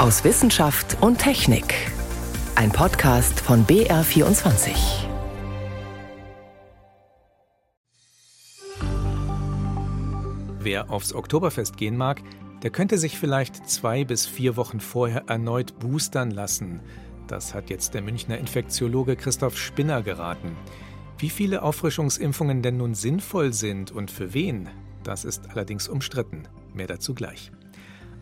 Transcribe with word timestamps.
aus 0.00 0.24
Wissenschaft 0.24 0.96
und 1.02 1.18
Technik. 1.18 1.74
Ein 2.54 2.72
Podcast 2.72 3.38
von 3.38 3.66
BR24. 3.66 4.70
Wer 10.58 10.90
aufs 10.90 11.12
Oktoberfest 11.12 11.76
gehen 11.76 11.98
mag, 11.98 12.22
der 12.62 12.70
könnte 12.70 12.96
sich 12.96 13.18
vielleicht 13.18 13.68
zwei 13.68 14.04
bis 14.04 14.24
vier 14.24 14.56
Wochen 14.56 14.80
vorher 14.80 15.24
erneut 15.26 15.78
boostern 15.78 16.30
lassen. 16.30 16.80
Das 17.26 17.52
hat 17.52 17.68
jetzt 17.68 17.92
der 17.92 18.00
Münchner 18.00 18.38
Infektiologe 18.38 19.16
Christoph 19.16 19.58
Spinner 19.58 20.00
geraten. 20.00 20.56
Wie 21.18 21.28
viele 21.28 21.62
Auffrischungsimpfungen 21.62 22.62
denn 22.62 22.78
nun 22.78 22.94
sinnvoll 22.94 23.52
sind 23.52 23.90
und 23.90 24.10
für 24.10 24.32
wen, 24.32 24.70
das 25.02 25.26
ist 25.26 25.50
allerdings 25.50 25.88
umstritten. 25.88 26.44
Mehr 26.72 26.86
dazu 26.86 27.12
gleich. 27.12 27.52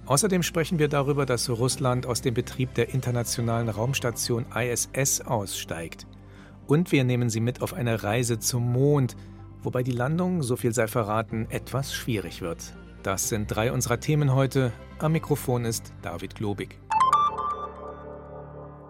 Außerdem 0.09 0.43
sprechen 0.43 0.79
wir 0.79 0.89
darüber, 0.89 1.27
dass 1.27 1.51
Russland 1.51 2.07
aus 2.07 2.23
dem 2.23 2.33
Betrieb 2.33 2.73
der 2.73 2.95
internationalen 2.95 3.69
Raumstation 3.69 4.47
ISS 4.55 5.21
aussteigt. 5.21 6.07
Und 6.67 6.93
wir 6.93 7.05
nehmen 7.05 7.29
Sie 7.29 7.41
mit 7.41 7.61
auf 7.61 7.75
eine 7.75 8.03
Reise 8.03 8.39
zum 8.39 8.73
Mond, 8.73 9.17
wobei 9.63 9.83
die 9.83 9.93
Landung, 9.93 10.43
so 10.43 10.57
viel 10.57 10.73
sei 10.73 10.87
verraten, 10.87 11.47
etwas 11.51 11.95
schwierig 11.95 12.41
wird. 12.41 12.75
Das 13.03 13.29
sind 13.29 13.55
drei 13.55 13.71
unserer 13.71 14.01
Themen 14.01 14.33
heute. 14.33 14.73
Am 14.99 15.13
Mikrofon 15.13 15.67
ist 15.67 15.93
David 16.01 16.35
Globig. 16.37 16.81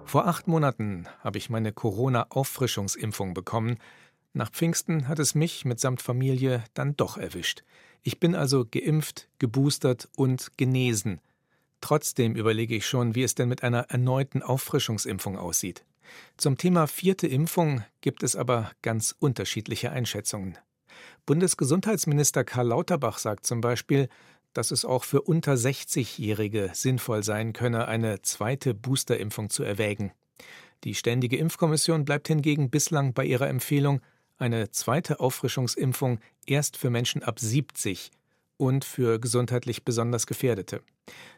Vor 0.04 0.28
acht 0.28 0.46
Monaten 0.46 1.08
habe 1.24 1.38
ich 1.38 1.50
meine 1.50 1.72
Corona-Auffrischungsimpfung 1.72 3.34
bekommen. 3.34 3.78
Nach 4.32 4.50
Pfingsten 4.50 5.08
hat 5.08 5.18
es 5.18 5.34
mich 5.34 5.64
mitsamt 5.64 6.02
Familie 6.02 6.64
dann 6.74 6.96
doch 6.96 7.16
erwischt. 7.16 7.64
Ich 8.02 8.20
bin 8.20 8.34
also 8.34 8.64
geimpft, 8.70 9.28
geboostert 9.38 10.08
und 10.16 10.56
genesen. 10.56 11.20
Trotzdem 11.80 12.34
überlege 12.34 12.76
ich 12.76 12.86
schon, 12.86 13.14
wie 13.14 13.22
es 13.22 13.34
denn 13.34 13.48
mit 13.48 13.62
einer 13.62 13.90
erneuten 13.90 14.42
Auffrischungsimpfung 14.42 15.36
aussieht. 15.36 15.84
Zum 16.36 16.56
Thema 16.56 16.86
vierte 16.86 17.26
Impfung 17.26 17.84
gibt 18.00 18.22
es 18.22 18.36
aber 18.36 18.70
ganz 18.82 19.14
unterschiedliche 19.18 19.90
Einschätzungen. 19.92 20.58
Bundesgesundheitsminister 21.26 22.44
Karl 22.44 22.68
Lauterbach 22.68 23.18
sagt 23.18 23.46
zum 23.46 23.60
Beispiel, 23.60 24.08
dass 24.54 24.70
es 24.70 24.84
auch 24.84 25.04
für 25.04 25.22
unter 25.22 25.54
60-Jährige 25.54 26.70
sinnvoll 26.72 27.22
sein 27.22 27.52
könne, 27.52 27.86
eine 27.86 28.22
zweite 28.22 28.74
Boosterimpfung 28.74 29.50
zu 29.50 29.62
erwägen. 29.62 30.12
Die 30.84 30.94
Ständige 30.94 31.36
Impfkommission 31.36 32.04
bleibt 32.04 32.28
hingegen 32.28 32.70
bislang 32.70 33.12
bei 33.12 33.24
ihrer 33.24 33.48
Empfehlung, 33.48 34.00
eine 34.38 34.70
zweite 34.70 35.20
Auffrischungsimpfung 35.20 36.20
erst 36.46 36.76
für 36.76 36.90
Menschen 36.90 37.22
ab 37.22 37.38
70 37.38 38.10
und 38.56 38.84
für 38.84 39.18
gesundheitlich 39.18 39.84
besonders 39.84 40.26
Gefährdete. 40.26 40.82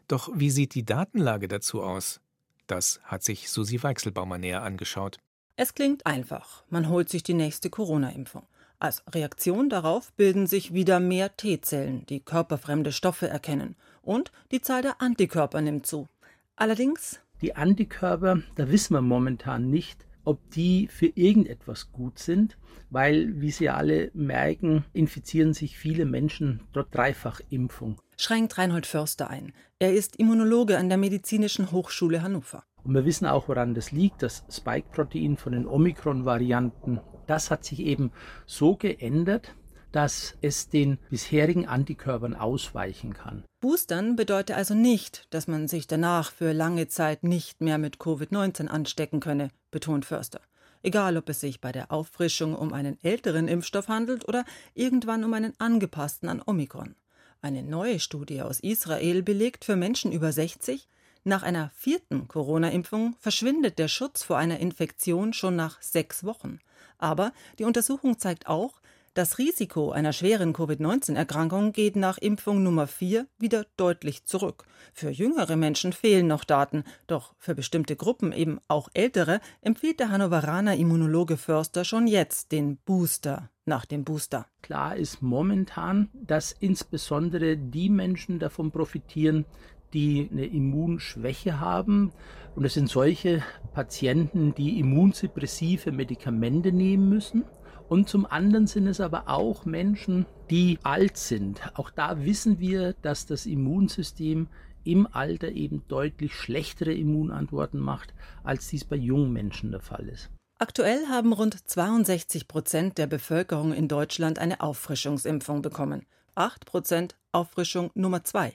Doch 0.08 0.30
wie 0.34 0.50
sieht 0.50 0.74
die 0.74 0.84
Datenlage 0.84 1.48
dazu 1.48 1.82
aus? 1.82 2.20
Das 2.66 3.00
hat 3.04 3.22
sich 3.22 3.50
Susi 3.50 3.82
Weichselbaumer 3.82 4.38
näher 4.38 4.62
angeschaut. 4.62 5.18
Es 5.56 5.74
klingt 5.74 6.06
einfach. 6.06 6.64
Man 6.70 6.88
holt 6.88 7.08
sich 7.08 7.22
die 7.22 7.34
nächste 7.34 7.68
Corona-Impfung. 7.68 8.46
Als 8.78 9.02
Reaktion 9.12 9.68
darauf 9.68 10.12
bilden 10.14 10.46
sich 10.46 10.72
wieder 10.72 11.00
mehr 11.00 11.36
T-Zellen, 11.36 12.06
die 12.06 12.20
körperfremde 12.20 12.92
Stoffe 12.92 13.28
erkennen. 13.28 13.76
Und 14.00 14.32
die 14.52 14.62
Zahl 14.62 14.80
der 14.80 15.02
Antikörper 15.02 15.60
nimmt 15.60 15.86
zu. 15.86 16.08
Allerdings. 16.56 17.20
Die 17.42 17.56
Antikörper, 17.56 18.42
da 18.54 18.70
wissen 18.70 18.94
wir 18.94 19.02
momentan 19.02 19.68
nicht, 19.68 20.06
ob 20.30 20.48
die 20.52 20.86
für 20.86 21.10
irgendetwas 21.16 21.90
gut 21.90 22.20
sind, 22.20 22.56
weil, 22.88 23.40
wie 23.40 23.50
Sie 23.50 23.68
alle 23.68 24.12
merken, 24.14 24.84
infizieren 24.92 25.54
sich 25.54 25.76
viele 25.76 26.04
Menschen 26.04 26.62
dort 26.72 26.94
Dreifachimpfung. 26.94 28.00
Schränkt 28.16 28.56
Reinhold 28.56 28.86
Förster 28.86 29.28
ein. 29.28 29.52
Er 29.80 29.92
ist 29.92 30.14
Immunologe 30.16 30.78
an 30.78 30.88
der 30.88 30.98
Medizinischen 30.98 31.72
Hochschule 31.72 32.22
Hannover. 32.22 32.62
Und 32.84 32.94
wir 32.94 33.04
wissen 33.04 33.26
auch, 33.26 33.48
woran 33.48 33.74
das 33.74 33.90
liegt. 33.90 34.22
Das 34.22 34.44
Spike-Protein 34.48 35.36
von 35.36 35.52
den 35.52 35.66
Omikron-Varianten, 35.66 37.00
das 37.26 37.50
hat 37.50 37.64
sich 37.64 37.80
eben 37.80 38.12
so 38.46 38.76
geändert, 38.76 39.56
dass 39.90 40.36
es 40.42 40.68
den 40.68 40.98
bisherigen 41.10 41.66
Antikörpern 41.66 42.36
ausweichen 42.36 43.14
kann. 43.14 43.42
Boostern 43.60 44.14
bedeutet 44.14 44.56
also 44.56 44.74
nicht, 44.74 45.26
dass 45.30 45.48
man 45.48 45.66
sich 45.66 45.88
danach 45.88 46.30
für 46.30 46.52
lange 46.52 46.86
Zeit 46.86 47.24
nicht 47.24 47.60
mehr 47.60 47.78
mit 47.78 47.96
Covid-19 47.96 48.68
anstecken 48.68 49.18
könne, 49.18 49.50
betont 49.70 50.04
Förster. 50.04 50.40
Egal, 50.82 51.16
ob 51.16 51.28
es 51.28 51.40
sich 51.40 51.60
bei 51.60 51.72
der 51.72 51.92
Auffrischung 51.92 52.54
um 52.54 52.72
einen 52.72 52.98
älteren 53.02 53.48
Impfstoff 53.48 53.88
handelt 53.88 54.26
oder 54.26 54.44
irgendwann 54.74 55.24
um 55.24 55.34
einen 55.34 55.52
angepassten 55.58 56.28
an 56.28 56.42
Omikron. 56.44 56.94
Eine 57.42 57.62
neue 57.62 58.00
Studie 58.00 58.42
aus 58.42 58.60
Israel 58.60 59.22
belegt 59.22 59.64
für 59.64 59.76
Menschen 59.76 60.12
über 60.12 60.32
60, 60.32 60.88
nach 61.24 61.42
einer 61.42 61.70
vierten 61.74 62.28
Corona-Impfung 62.28 63.14
verschwindet 63.20 63.78
der 63.78 63.88
Schutz 63.88 64.22
vor 64.22 64.38
einer 64.38 64.58
Infektion 64.58 65.34
schon 65.34 65.54
nach 65.54 65.80
sechs 65.82 66.24
Wochen. 66.24 66.60
Aber 66.96 67.32
die 67.58 67.64
Untersuchung 67.64 68.18
zeigt 68.18 68.46
auch, 68.46 68.80
das 69.20 69.36
Risiko 69.36 69.90
einer 69.90 70.14
schweren 70.14 70.54
Covid-19-Erkrankung 70.54 71.72
geht 71.72 71.94
nach 71.94 72.16
Impfung 72.16 72.62
Nummer 72.62 72.86
4 72.86 73.26
wieder 73.38 73.66
deutlich 73.76 74.24
zurück. 74.24 74.64
Für 74.94 75.10
jüngere 75.10 75.56
Menschen 75.56 75.92
fehlen 75.92 76.26
noch 76.26 76.42
Daten, 76.42 76.84
doch 77.06 77.34
für 77.36 77.54
bestimmte 77.54 77.96
Gruppen, 77.96 78.32
eben 78.32 78.60
auch 78.66 78.88
ältere, 78.94 79.42
empfiehlt 79.60 80.00
der 80.00 80.08
Hannoveraner 80.08 80.76
Immunologe 80.76 81.36
Förster 81.36 81.84
schon 81.84 82.06
jetzt 82.06 82.50
den 82.50 82.78
Booster 82.78 83.50
nach 83.66 83.84
dem 83.84 84.04
Booster. 84.04 84.46
Klar 84.62 84.96
ist 84.96 85.20
momentan, 85.20 86.08
dass 86.14 86.56
insbesondere 86.58 87.58
die 87.58 87.90
Menschen 87.90 88.38
davon 88.38 88.70
profitieren, 88.70 89.44
die 89.92 90.30
eine 90.32 90.46
Immunschwäche 90.46 91.60
haben. 91.60 92.12
Und 92.56 92.64
es 92.64 92.72
sind 92.72 92.88
solche 92.88 93.42
Patienten, 93.74 94.54
die 94.54 94.80
immunsuppressive 94.80 95.92
Medikamente 95.92 96.72
nehmen 96.72 97.10
müssen. 97.10 97.44
Und 97.90 98.08
zum 98.08 98.24
anderen 98.24 98.68
sind 98.68 98.86
es 98.86 99.00
aber 99.00 99.28
auch 99.28 99.64
Menschen, 99.64 100.24
die 100.48 100.78
alt 100.84 101.16
sind. 101.16 101.60
Auch 101.74 101.90
da 101.90 102.24
wissen 102.24 102.60
wir, 102.60 102.92
dass 103.02 103.26
das 103.26 103.46
Immunsystem 103.46 104.46
im 104.84 105.08
Alter 105.10 105.48
eben 105.48 105.82
deutlich 105.88 106.32
schlechtere 106.32 106.94
Immunantworten 106.94 107.80
macht, 107.80 108.14
als 108.44 108.68
dies 108.68 108.84
bei 108.84 108.94
jungen 108.94 109.32
Menschen 109.32 109.72
der 109.72 109.80
Fall 109.80 110.08
ist. 110.08 110.30
Aktuell 110.60 111.08
haben 111.08 111.32
rund 111.32 111.68
62 111.68 112.46
Prozent 112.46 112.96
der 112.96 113.08
Bevölkerung 113.08 113.72
in 113.72 113.88
Deutschland 113.88 114.38
eine 114.38 114.60
Auffrischungsimpfung 114.60 115.60
bekommen. 115.60 116.06
8 116.36 116.66
Prozent 116.66 117.16
Auffrischung 117.32 117.90
Nummer 117.94 118.22
2. 118.22 118.54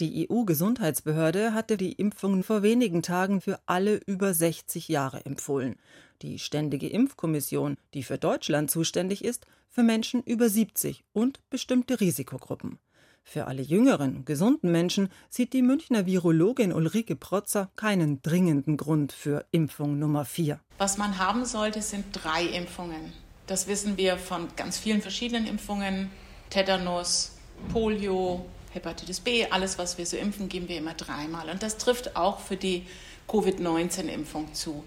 Die 0.00 0.28
EU-Gesundheitsbehörde 0.28 1.52
hatte 1.52 1.76
die 1.76 1.92
Impfung 1.92 2.42
vor 2.42 2.62
wenigen 2.62 3.02
Tagen 3.02 3.40
für 3.40 3.60
alle 3.66 3.96
über 4.06 4.32
60 4.32 4.88
Jahre 4.88 5.24
empfohlen. 5.26 5.76
Die 6.22 6.38
Ständige 6.38 6.88
Impfkommission, 6.88 7.76
die 7.92 8.02
für 8.02 8.16
Deutschland 8.16 8.70
zuständig 8.70 9.24
ist, 9.24 9.46
für 9.68 9.82
Menschen 9.82 10.22
über 10.22 10.48
70 10.48 11.04
und 11.12 11.40
bestimmte 11.50 12.00
Risikogruppen. 12.00 12.78
Für 13.24 13.46
alle 13.46 13.62
jüngeren, 13.62 14.24
gesunden 14.24 14.72
Menschen 14.72 15.08
sieht 15.30 15.52
die 15.52 15.62
Münchner 15.62 16.06
Virologin 16.06 16.72
Ulrike 16.72 17.16
Protzer 17.16 17.70
keinen 17.76 18.20
dringenden 18.22 18.76
Grund 18.76 19.12
für 19.12 19.44
Impfung 19.52 19.98
Nummer 19.98 20.24
4. 20.24 20.58
Was 20.78 20.98
man 20.98 21.18
haben 21.18 21.44
sollte, 21.44 21.82
sind 21.82 22.06
drei 22.12 22.44
Impfungen. 22.44 23.12
Das 23.46 23.68
wissen 23.68 23.96
wir 23.96 24.16
von 24.16 24.48
ganz 24.56 24.78
vielen 24.78 25.02
verschiedenen 25.02 25.46
Impfungen. 25.46 26.10
Tetanus, 26.50 27.36
Polio, 27.72 28.44
Hepatitis 28.72 29.20
B, 29.20 29.46
alles, 29.46 29.78
was 29.78 29.98
wir 29.98 30.06
so 30.06 30.16
impfen, 30.16 30.48
geben 30.48 30.68
wir 30.68 30.78
immer 30.78 30.94
dreimal. 30.94 31.50
Und 31.50 31.62
das 31.62 31.78
trifft 31.78 32.16
auch 32.16 32.40
für 32.40 32.56
die 32.56 32.86
Covid-19-Impfung 33.28 34.54
zu. 34.54 34.84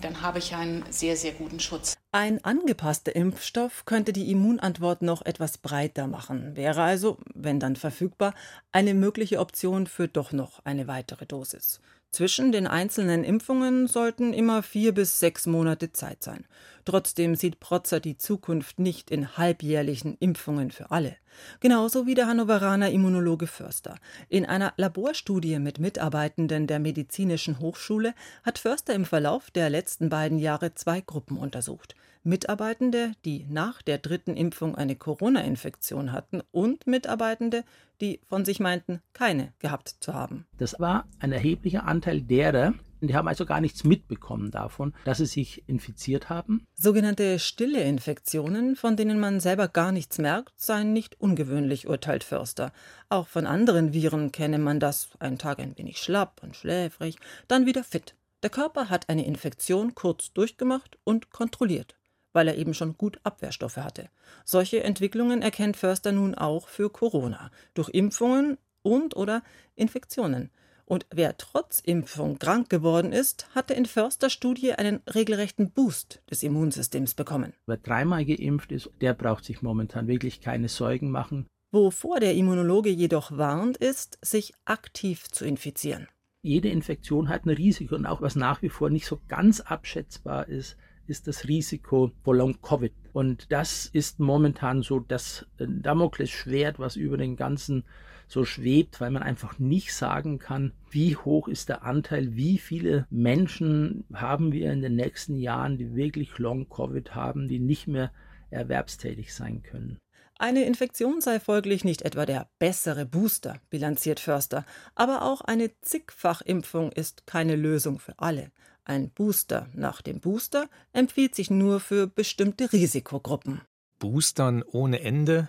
Dann 0.00 0.22
habe 0.22 0.38
ich 0.38 0.54
einen 0.54 0.84
sehr, 0.90 1.16
sehr 1.16 1.32
guten 1.32 1.60
Schutz. 1.60 1.94
Ein 2.12 2.44
angepasster 2.44 3.14
Impfstoff 3.14 3.84
könnte 3.84 4.12
die 4.12 4.30
Immunantwort 4.30 5.02
noch 5.02 5.24
etwas 5.24 5.58
breiter 5.58 6.06
machen, 6.06 6.56
wäre 6.56 6.82
also, 6.82 7.18
wenn 7.34 7.60
dann 7.60 7.76
verfügbar, 7.76 8.34
eine 8.72 8.94
mögliche 8.94 9.38
Option 9.38 9.86
für 9.86 10.08
doch 10.08 10.32
noch 10.32 10.64
eine 10.64 10.88
weitere 10.88 11.24
Dosis. 11.24 11.80
Zwischen 12.12 12.52
den 12.52 12.66
einzelnen 12.66 13.24
Impfungen 13.24 13.86
sollten 13.86 14.34
immer 14.34 14.62
vier 14.62 14.92
bis 14.92 15.18
sechs 15.18 15.46
Monate 15.46 15.92
Zeit 15.92 16.22
sein. 16.22 16.44
Trotzdem 16.84 17.36
sieht 17.36 17.58
Protzer 17.58 18.00
die 18.00 18.18
Zukunft 18.18 18.78
nicht 18.78 19.10
in 19.10 19.38
halbjährlichen 19.38 20.18
Impfungen 20.20 20.70
für 20.70 20.90
alle. 20.90 21.16
Genauso 21.60 22.06
wie 22.06 22.14
der 22.14 22.26
Hannoveraner 22.26 22.90
Immunologe 22.90 23.46
Förster. 23.46 23.96
In 24.28 24.44
einer 24.44 24.74
Laborstudie 24.76 25.58
mit 25.58 25.78
Mitarbeitenden 25.78 26.66
der 26.66 26.80
Medizinischen 26.80 27.60
Hochschule 27.60 28.12
hat 28.42 28.58
Förster 28.58 28.92
im 28.92 29.06
Verlauf 29.06 29.50
der 29.50 29.70
letzten 29.70 30.10
beiden 30.10 30.38
Jahre 30.38 30.74
zwei 30.74 31.00
Gruppen 31.00 31.38
untersucht. 31.38 31.94
Mitarbeitende, 32.24 33.12
die 33.24 33.46
nach 33.48 33.82
der 33.82 33.98
dritten 33.98 34.36
Impfung 34.36 34.76
eine 34.76 34.94
Corona-Infektion 34.94 36.12
hatten 36.12 36.40
und 36.52 36.86
Mitarbeitende, 36.86 37.64
die 38.00 38.20
von 38.28 38.44
sich 38.44 38.60
meinten, 38.60 39.00
keine 39.12 39.52
gehabt 39.58 39.96
zu 40.00 40.14
haben. 40.14 40.46
Das 40.58 40.78
war 40.78 41.08
ein 41.18 41.32
erheblicher 41.32 41.84
Anteil 41.84 42.20
derer, 42.22 42.74
Die 43.00 43.16
haben 43.16 43.26
also 43.26 43.44
gar 43.44 43.60
nichts 43.60 43.82
mitbekommen 43.82 44.52
davon, 44.52 44.94
dass 45.04 45.18
sie 45.18 45.26
sich 45.26 45.68
infiziert 45.68 46.30
haben. 46.30 46.64
Sogenannte 46.76 47.40
stille 47.40 47.82
Infektionen, 47.82 48.76
von 48.76 48.96
denen 48.96 49.18
man 49.18 49.40
selber 49.40 49.66
gar 49.66 49.90
nichts 49.90 50.18
merkt, 50.18 50.52
seien 50.56 50.92
nicht 50.92 51.20
ungewöhnlich, 51.20 51.88
urteilt 51.88 52.22
Förster. 52.22 52.72
Auch 53.08 53.26
von 53.26 53.44
anderen 53.44 53.92
Viren 53.92 54.30
kenne 54.30 54.60
man 54.60 54.78
das. 54.78 55.08
Einen 55.18 55.38
Tag 55.38 55.58
ein 55.58 55.76
wenig 55.76 55.98
schlapp 55.98 56.40
und 56.44 56.54
schläfrig, 56.54 57.16
dann 57.48 57.66
wieder 57.66 57.82
fit. 57.82 58.14
Der 58.44 58.50
Körper 58.50 58.88
hat 58.88 59.08
eine 59.08 59.26
Infektion 59.26 59.96
kurz 59.96 60.32
durchgemacht 60.32 60.96
und 61.02 61.30
kontrolliert 61.30 61.96
weil 62.32 62.48
er 62.48 62.56
eben 62.56 62.74
schon 62.74 62.96
gut 62.96 63.18
Abwehrstoffe 63.22 63.76
hatte. 63.76 64.08
Solche 64.44 64.82
Entwicklungen 64.82 65.42
erkennt 65.42 65.76
Förster 65.76 66.12
nun 66.12 66.34
auch 66.34 66.68
für 66.68 66.90
Corona 66.90 67.50
durch 67.74 67.88
Impfungen 67.90 68.58
und 68.82 69.16
oder 69.16 69.42
Infektionen. 69.74 70.50
Und 70.84 71.06
wer 71.10 71.36
trotz 71.36 71.80
Impfung 71.80 72.38
krank 72.38 72.68
geworden 72.68 73.12
ist, 73.12 73.48
hatte 73.54 73.72
in 73.72 73.86
Förster 73.86 74.28
Studie 74.28 74.74
einen 74.74 75.00
regelrechten 75.08 75.70
Boost 75.70 76.22
des 76.30 76.42
Immunsystems 76.42 77.14
bekommen. 77.14 77.54
Wer 77.66 77.78
dreimal 77.78 78.24
geimpft 78.24 78.72
ist, 78.72 78.90
der 79.00 79.14
braucht 79.14 79.44
sich 79.44 79.62
momentan 79.62 80.06
wirklich 80.06 80.40
keine 80.40 80.68
Sorgen 80.68 81.10
machen. 81.10 81.46
Wovor 81.70 82.20
der 82.20 82.34
Immunologe 82.34 82.90
jedoch 82.90 83.32
warnt, 83.38 83.78
ist, 83.78 84.18
sich 84.20 84.52
aktiv 84.66 85.30
zu 85.30 85.46
infizieren. 85.46 86.08
Jede 86.42 86.68
Infektion 86.68 87.28
hat 87.28 87.46
ein 87.46 87.50
Risiko 87.50 87.94
und 87.94 88.04
auch 88.04 88.20
was 88.20 88.36
nach 88.36 88.60
wie 88.60 88.68
vor 88.68 88.90
nicht 88.90 89.06
so 89.06 89.20
ganz 89.28 89.60
abschätzbar 89.60 90.48
ist, 90.48 90.76
ist 91.06 91.26
das 91.26 91.48
Risiko 91.48 92.12
vor 92.22 92.36
Long-Covid. 92.36 92.92
Und 93.12 93.50
das 93.52 93.86
ist 93.86 94.20
momentan 94.20 94.82
so 94.82 95.00
das 95.00 95.46
äh, 95.58 95.66
Damoklesschwert, 95.68 96.78
was 96.78 96.96
über 96.96 97.16
den 97.16 97.36
ganzen 97.36 97.84
so 98.28 98.44
schwebt, 98.46 99.00
weil 99.00 99.10
man 99.10 99.22
einfach 99.22 99.58
nicht 99.58 99.94
sagen 99.94 100.38
kann, 100.38 100.72
wie 100.90 101.16
hoch 101.16 101.48
ist 101.48 101.68
der 101.68 101.82
Anteil, 101.82 102.34
wie 102.34 102.56
viele 102.56 103.06
Menschen 103.10 104.04
haben 104.14 104.52
wir 104.52 104.72
in 104.72 104.80
den 104.80 104.96
nächsten 104.96 105.36
Jahren, 105.36 105.76
die 105.76 105.94
wirklich 105.94 106.38
Long-Covid 106.38 107.14
haben, 107.14 107.48
die 107.48 107.58
nicht 107.58 107.88
mehr 107.88 108.10
erwerbstätig 108.50 109.34
sein 109.34 109.62
können. 109.62 109.98
Eine 110.38 110.64
Infektion 110.64 111.20
sei 111.20 111.38
folglich 111.38 111.84
nicht 111.84 112.02
etwa 112.02 112.26
der 112.26 112.48
bessere 112.58 113.06
Booster, 113.06 113.60
bilanziert 113.70 114.18
Förster, 114.18 114.64
aber 114.94 115.22
auch 115.22 115.42
eine 115.42 115.70
Zigfachimpfung 115.82 116.90
ist 116.90 117.26
keine 117.26 117.54
Lösung 117.54 117.98
für 117.98 118.18
alle. 118.18 118.50
Ein 118.84 119.10
Booster 119.10 119.68
nach 119.74 120.02
dem 120.02 120.18
Booster 120.18 120.68
empfiehlt 120.92 121.36
sich 121.36 121.50
nur 121.50 121.78
für 121.78 122.08
bestimmte 122.08 122.72
Risikogruppen. 122.72 123.60
Boostern 124.00 124.64
ohne 124.64 125.00
Ende? 125.02 125.46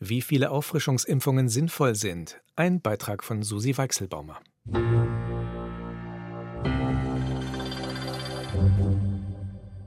Wie 0.00 0.20
viele 0.20 0.50
Auffrischungsimpfungen 0.50 1.48
sinnvoll 1.48 1.94
sind? 1.94 2.42
Ein 2.56 2.82
Beitrag 2.82 3.24
von 3.24 3.42
Susi 3.42 3.78
Weichselbaumer. 3.78 4.38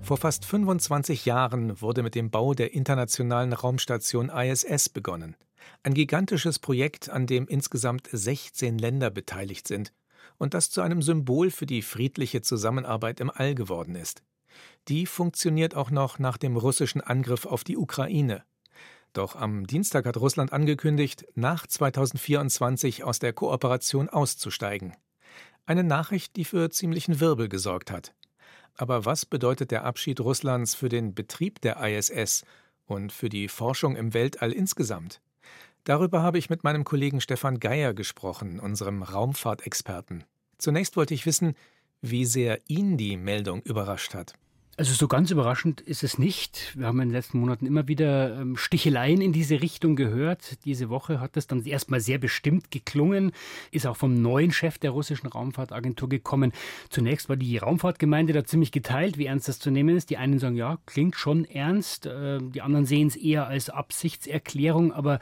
Vor 0.01 0.17
fast 0.17 0.45
25 0.45 1.25
Jahren 1.25 1.79
wurde 1.79 2.01
mit 2.01 2.15
dem 2.15 2.31
Bau 2.31 2.55
der 2.55 2.73
internationalen 2.73 3.53
Raumstation 3.53 4.29
ISS 4.29 4.89
begonnen. 4.89 5.35
Ein 5.83 5.93
gigantisches 5.93 6.57
Projekt, 6.57 7.09
an 7.09 7.27
dem 7.27 7.47
insgesamt 7.47 8.09
16 8.11 8.79
Länder 8.79 9.11
beteiligt 9.11 9.67
sind 9.67 9.93
und 10.37 10.53
das 10.53 10.69
zu 10.69 10.81
einem 10.81 11.01
Symbol 11.01 11.51
für 11.51 11.65
die 11.65 11.81
friedliche 11.81 12.41
Zusammenarbeit 12.41 13.19
im 13.19 13.31
All 13.33 13.55
geworden 13.55 13.95
ist. 13.95 14.23
Die 14.87 15.05
funktioniert 15.05 15.75
auch 15.75 15.91
noch 15.91 16.19
nach 16.19 16.37
dem 16.37 16.57
russischen 16.57 17.01
Angriff 17.01 17.45
auf 17.45 17.63
die 17.63 17.77
Ukraine. 17.77 18.43
Doch 19.13 19.35
am 19.35 19.65
Dienstag 19.65 20.05
hat 20.05 20.17
Russland 20.17 20.53
angekündigt, 20.53 21.25
nach 21.35 21.65
2024 21.65 23.03
aus 23.03 23.19
der 23.19 23.33
Kooperation 23.33 24.09
auszusteigen. 24.09 24.95
Eine 25.65 25.83
Nachricht, 25.83 26.35
die 26.35 26.45
für 26.45 26.69
ziemlichen 26.69 27.19
Wirbel 27.19 27.49
gesorgt 27.49 27.91
hat. 27.91 28.13
Aber 28.75 29.05
was 29.05 29.25
bedeutet 29.25 29.71
der 29.71 29.83
Abschied 29.83 30.19
Russlands 30.19 30.75
für 30.75 30.87
den 30.87 31.15
Betrieb 31.15 31.61
der 31.61 31.83
ISS 31.83 32.45
und 32.85 33.11
für 33.11 33.27
die 33.27 33.47
Forschung 33.47 33.95
im 33.95 34.13
Weltall 34.13 34.51
insgesamt? 34.51 35.19
Darüber 35.87 36.21
habe 36.21 36.37
ich 36.37 36.49
mit 36.49 36.65
meinem 36.65 36.83
Kollegen 36.83 37.21
Stefan 37.21 37.61
Geier 37.61 37.93
gesprochen, 37.93 38.59
unserem 38.59 39.03
Raumfahrtexperten. 39.03 40.25
Zunächst 40.57 40.97
wollte 40.97 41.13
ich 41.13 41.25
wissen, 41.25 41.55
wie 42.01 42.25
sehr 42.25 42.59
ihn 42.67 42.97
die 42.97 43.15
Meldung 43.15 43.61
überrascht 43.61 44.13
hat. 44.13 44.33
Also 44.75 44.93
so 44.93 45.07
ganz 45.07 45.31
überraschend 45.31 45.79
ist 45.79 46.03
es 46.03 46.19
nicht. 46.19 46.77
Wir 46.77 46.87
haben 46.87 46.99
in 46.99 47.07
den 47.07 47.15
letzten 47.15 47.39
Monaten 47.39 47.65
immer 47.65 47.87
wieder 47.87 48.37
ähm, 48.37 48.57
Sticheleien 48.57 49.21
in 49.21 49.31
diese 49.31 49.61
Richtung 49.61 49.95
gehört. 49.95 50.63
Diese 50.65 50.89
Woche 50.89 51.21
hat 51.21 51.37
das 51.37 51.47
dann 51.47 51.65
erstmal 51.65 52.01
sehr 52.01 52.17
bestimmt 52.17 52.69
geklungen, 52.69 53.31
ist 53.71 53.87
auch 53.87 53.95
vom 53.95 54.21
neuen 54.21 54.51
Chef 54.51 54.77
der 54.77 54.91
russischen 54.91 55.27
Raumfahrtagentur 55.27 56.09
gekommen. 56.09 56.51
Zunächst 56.89 57.29
war 57.29 57.37
die 57.37 57.57
Raumfahrtgemeinde 57.57 58.33
da 58.33 58.43
ziemlich 58.43 58.73
geteilt, 58.73 59.17
wie 59.17 59.25
ernst 59.25 59.47
das 59.47 59.57
zu 59.57 59.71
nehmen 59.71 59.95
ist. 59.95 60.09
Die 60.09 60.17
einen 60.17 60.37
sagen, 60.37 60.57
ja, 60.57 60.77
klingt 60.85 61.15
schon 61.15 61.45
ernst, 61.45 62.05
äh, 62.05 62.39
die 62.39 62.61
anderen 62.61 62.85
sehen 62.85 63.07
es 63.07 63.15
eher 63.15 63.47
als 63.47 63.69
Absichtserklärung, 63.71 64.91
aber 64.91 65.17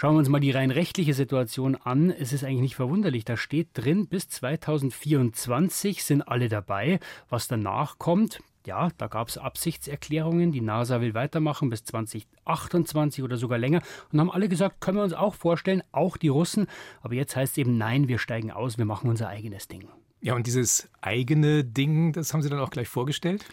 Schauen 0.00 0.14
wir 0.14 0.20
uns 0.20 0.30
mal 0.30 0.40
die 0.40 0.50
rein 0.50 0.70
rechtliche 0.70 1.12
Situation 1.12 1.76
an. 1.76 2.08
Es 2.08 2.32
ist 2.32 2.42
eigentlich 2.42 2.62
nicht 2.62 2.74
verwunderlich. 2.74 3.26
Da 3.26 3.36
steht 3.36 3.68
drin, 3.74 4.06
bis 4.06 4.30
2024 4.30 6.02
sind 6.02 6.22
alle 6.22 6.48
dabei. 6.48 7.00
Was 7.28 7.48
danach 7.48 7.98
kommt, 7.98 8.40
ja, 8.64 8.88
da 8.96 9.08
gab 9.08 9.28
es 9.28 9.36
Absichtserklärungen, 9.36 10.52
die 10.52 10.62
NASA 10.62 11.02
will 11.02 11.12
weitermachen 11.12 11.68
bis 11.68 11.84
2028 11.84 13.22
oder 13.22 13.36
sogar 13.36 13.58
länger. 13.58 13.82
Und 14.10 14.20
haben 14.20 14.30
alle 14.30 14.48
gesagt, 14.48 14.80
können 14.80 14.96
wir 14.96 15.04
uns 15.04 15.12
auch 15.12 15.34
vorstellen, 15.34 15.82
auch 15.92 16.16
die 16.16 16.28
Russen. 16.28 16.66
Aber 17.02 17.12
jetzt 17.12 17.36
heißt 17.36 17.52
es 17.52 17.58
eben, 17.58 17.76
nein, 17.76 18.08
wir 18.08 18.18
steigen 18.18 18.50
aus, 18.50 18.78
wir 18.78 18.86
machen 18.86 19.10
unser 19.10 19.28
eigenes 19.28 19.68
Ding. 19.68 19.86
Ja, 20.22 20.34
und 20.34 20.46
dieses 20.46 20.90
eigene 21.02 21.64
Ding, 21.64 22.12
das 22.12 22.34
haben 22.34 22.42
Sie 22.42 22.50
dann 22.50 22.58
auch 22.58 22.70
gleich 22.70 22.88
vorgestellt? 22.88 23.44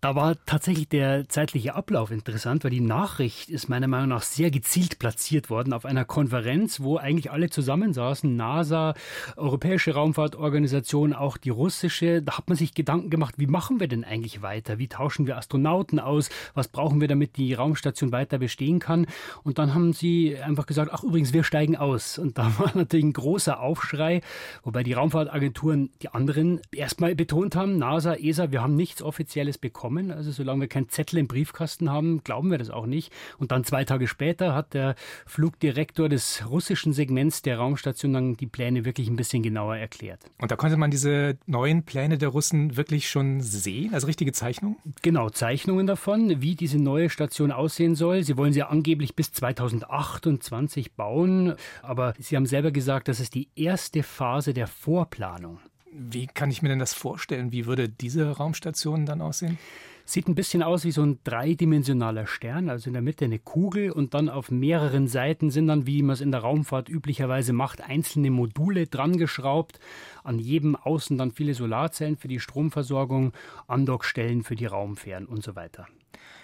Da 0.00 0.14
war 0.14 0.36
tatsächlich 0.46 0.88
der 0.88 1.28
zeitliche 1.28 1.74
Ablauf 1.74 2.10
interessant, 2.10 2.62
weil 2.62 2.70
die 2.70 2.80
Nachricht 2.80 3.48
ist 3.48 3.68
meiner 3.68 3.88
Meinung 3.88 4.10
nach 4.10 4.22
sehr 4.22 4.50
gezielt 4.50 4.98
platziert 4.98 5.50
worden 5.50 5.72
auf 5.72 5.84
einer 5.84 6.04
Konferenz, 6.04 6.80
wo 6.80 6.98
eigentlich 6.98 7.32
alle 7.32 7.50
zusammensaßen, 7.50 8.36
NASA, 8.36 8.94
Europäische 9.36 9.94
Raumfahrtorganisation, 9.94 11.14
auch 11.14 11.36
die 11.36 11.50
russische. 11.50 12.22
Da 12.22 12.38
hat 12.38 12.48
man 12.48 12.56
sich 12.56 12.74
Gedanken 12.74 13.10
gemacht, 13.10 13.34
wie 13.38 13.46
machen 13.46 13.80
wir 13.80 13.88
denn 13.88 14.04
eigentlich 14.04 14.42
weiter? 14.42 14.78
Wie 14.78 14.88
tauschen 14.88 15.26
wir 15.26 15.36
Astronauten 15.36 15.98
aus? 15.98 16.28
Was 16.54 16.68
brauchen 16.68 17.00
wir, 17.00 17.08
damit 17.08 17.36
die 17.36 17.54
Raumstation 17.54 18.12
weiter 18.12 18.38
bestehen 18.38 18.78
kann? 18.78 19.06
Und 19.42 19.58
dann 19.58 19.74
haben 19.74 19.94
sie 19.94 20.36
einfach 20.36 20.66
gesagt, 20.66 20.90
ach 20.92 21.02
übrigens, 21.02 21.32
wir 21.32 21.42
steigen 21.44 21.76
aus. 21.76 22.18
Und 22.18 22.38
da 22.38 22.52
war 22.58 22.70
natürlich 22.76 23.06
ein 23.06 23.14
großer 23.14 23.58
Aufschrei, 23.58 24.20
wobei 24.62 24.84
die 24.84 24.92
Raumfahrtagenturen 24.92 25.90
die 26.04 26.08
anderen 26.10 26.60
erstmal 26.70 27.14
betont 27.14 27.56
haben, 27.56 27.78
NASA, 27.78 28.14
ESA, 28.14 28.52
wir 28.52 28.60
haben 28.60 28.76
nichts 28.76 29.00
Offizielles 29.00 29.56
bekommen. 29.56 30.10
Also 30.10 30.32
solange 30.32 30.60
wir 30.60 30.68
keinen 30.68 30.90
Zettel 30.90 31.18
im 31.18 31.28
Briefkasten 31.28 31.90
haben, 31.90 32.22
glauben 32.22 32.50
wir 32.50 32.58
das 32.58 32.68
auch 32.68 32.84
nicht. 32.84 33.10
Und 33.38 33.52
dann 33.52 33.64
zwei 33.64 33.86
Tage 33.86 34.06
später 34.06 34.54
hat 34.54 34.74
der 34.74 34.96
Flugdirektor 35.24 36.10
des 36.10 36.44
russischen 36.46 36.92
Segments 36.92 37.40
der 37.40 37.56
Raumstation 37.56 38.12
dann 38.12 38.36
die 38.36 38.46
Pläne 38.46 38.84
wirklich 38.84 39.08
ein 39.08 39.16
bisschen 39.16 39.42
genauer 39.42 39.78
erklärt. 39.78 40.20
Und 40.42 40.50
da 40.50 40.56
konnte 40.56 40.76
man 40.76 40.90
diese 40.90 41.38
neuen 41.46 41.84
Pläne 41.84 42.18
der 42.18 42.28
Russen 42.28 42.76
wirklich 42.76 43.08
schon 43.08 43.40
sehen, 43.40 43.94
also 43.94 44.06
richtige 44.06 44.32
Zeichnungen? 44.32 44.76
Genau, 45.00 45.30
Zeichnungen 45.30 45.86
davon, 45.86 46.42
wie 46.42 46.54
diese 46.54 46.78
neue 46.78 47.08
Station 47.08 47.50
aussehen 47.50 47.94
soll. 47.94 48.24
Sie 48.24 48.36
wollen 48.36 48.52
sie 48.52 48.62
angeblich 48.62 49.16
bis 49.16 49.32
2028 49.32 50.92
bauen, 50.92 51.54
aber 51.80 52.12
sie 52.18 52.36
haben 52.36 52.44
selber 52.44 52.72
gesagt, 52.72 53.08
das 53.08 53.20
ist 53.20 53.34
die 53.34 53.48
erste 53.56 54.02
Phase 54.02 54.52
der 54.52 54.66
Vorplanung. 54.66 55.60
Wie 55.96 56.26
kann 56.26 56.50
ich 56.50 56.60
mir 56.60 56.70
denn 56.70 56.80
das 56.80 56.92
vorstellen? 56.92 57.52
Wie 57.52 57.66
würde 57.66 57.88
diese 57.88 58.28
Raumstation 58.28 59.06
dann 59.06 59.20
aussehen? 59.20 59.58
Sieht 60.04 60.26
ein 60.26 60.34
bisschen 60.34 60.64
aus 60.64 60.84
wie 60.84 60.90
so 60.90 61.02
ein 61.02 61.20
dreidimensionaler 61.22 62.26
Stern, 62.26 62.68
also 62.68 62.88
in 62.90 62.94
der 62.94 63.00
Mitte 63.00 63.24
eine 63.24 63.38
Kugel 63.38 63.92
und 63.92 64.12
dann 64.12 64.28
auf 64.28 64.50
mehreren 64.50 65.06
Seiten 65.06 65.50
sind 65.50 65.68
dann, 65.68 65.86
wie 65.86 66.02
man 66.02 66.14
es 66.14 66.20
in 66.20 66.32
der 66.32 66.40
Raumfahrt 66.40 66.88
üblicherweise 66.88 67.52
macht, 67.52 67.80
einzelne 67.80 68.30
Module 68.30 68.88
dran 68.88 69.16
geschraubt. 69.16 69.78
An 70.24 70.40
jedem 70.40 70.74
Außen 70.74 71.16
dann 71.16 71.30
viele 71.30 71.54
Solarzellen 71.54 72.16
für 72.16 72.28
die 72.28 72.40
Stromversorgung, 72.40 73.32
Andockstellen 73.68 74.42
für 74.42 74.56
die 74.56 74.66
Raumfähren 74.66 75.26
und 75.26 75.44
so 75.44 75.54
weiter. 75.54 75.86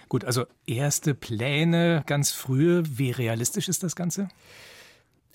Gut, 0.07 0.23
also 0.23 0.45
erste 0.65 1.13
Pläne 1.13 2.03
ganz 2.07 2.31
frühe. 2.31 2.83
Wie 2.97 3.11
realistisch 3.11 3.67
ist 3.67 3.83
das 3.83 3.97
Ganze? 3.97 4.29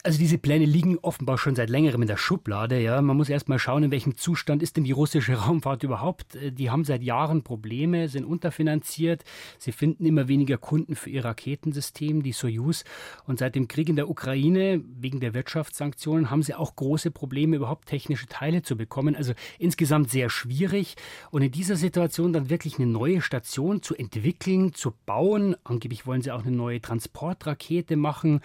Also 0.06 0.20
diese 0.20 0.38
Pläne 0.38 0.66
liegen 0.66 0.98
offenbar 0.98 1.36
schon 1.36 1.56
seit 1.56 1.68
längerem 1.68 2.02
in 2.02 2.06
der 2.06 2.16
Schublade. 2.16 2.80
Ja, 2.80 3.02
man 3.02 3.16
muss 3.16 3.28
erst 3.28 3.48
mal 3.48 3.58
schauen, 3.58 3.82
in 3.82 3.90
welchem 3.90 4.16
Zustand 4.16 4.62
ist 4.62 4.76
denn 4.76 4.84
die 4.84 4.92
russische 4.92 5.34
Raumfahrt 5.44 5.82
überhaupt. 5.82 6.36
Äh, 6.36 6.52
die 6.52 6.70
haben 6.70 6.84
seit 6.84 7.02
Jahren 7.02 7.42
Probleme, 7.42 8.06
sind 8.06 8.25
unterfinanziert. 8.25 9.25
Sie 9.58 9.72
finden 9.72 10.06
immer 10.06 10.28
weniger 10.28 10.58
Kunden 10.58 10.94
für 10.94 11.10
ihr 11.10 11.25
Raketensystem, 11.25 12.22
die 12.22 12.30
Soyuz. 12.30 12.84
Und 13.25 13.40
seit 13.40 13.56
dem 13.56 13.66
Krieg 13.66 13.88
in 13.88 13.96
der 13.96 14.08
Ukraine 14.08 14.80
wegen 14.96 15.18
der 15.18 15.34
Wirtschaftssanktionen 15.34 16.30
haben 16.30 16.44
sie 16.44 16.54
auch 16.54 16.76
große 16.76 17.10
Probleme, 17.10 17.56
überhaupt 17.56 17.88
technische 17.88 18.26
Teile 18.26 18.62
zu 18.62 18.76
bekommen. 18.76 19.16
Also 19.16 19.32
insgesamt 19.58 20.10
sehr 20.10 20.30
schwierig. 20.30 20.94
Und 21.32 21.42
in 21.42 21.50
dieser 21.50 21.75
Situation 21.75 22.32
dann 22.32 22.48
wirklich 22.48 22.78
eine 22.78 22.86
neue 22.86 23.22
Station 23.22 23.82
zu 23.82 23.96
entwickeln, 23.96 24.72
zu 24.72 24.94
bauen. 25.04 25.56
Angeblich 25.64 26.06
wollen 26.06 26.22
sie 26.22 26.30
auch 26.30 26.46
eine 26.46 26.54
neue 26.54 26.80
Transportrakete 26.80 27.96
machen 27.96 28.40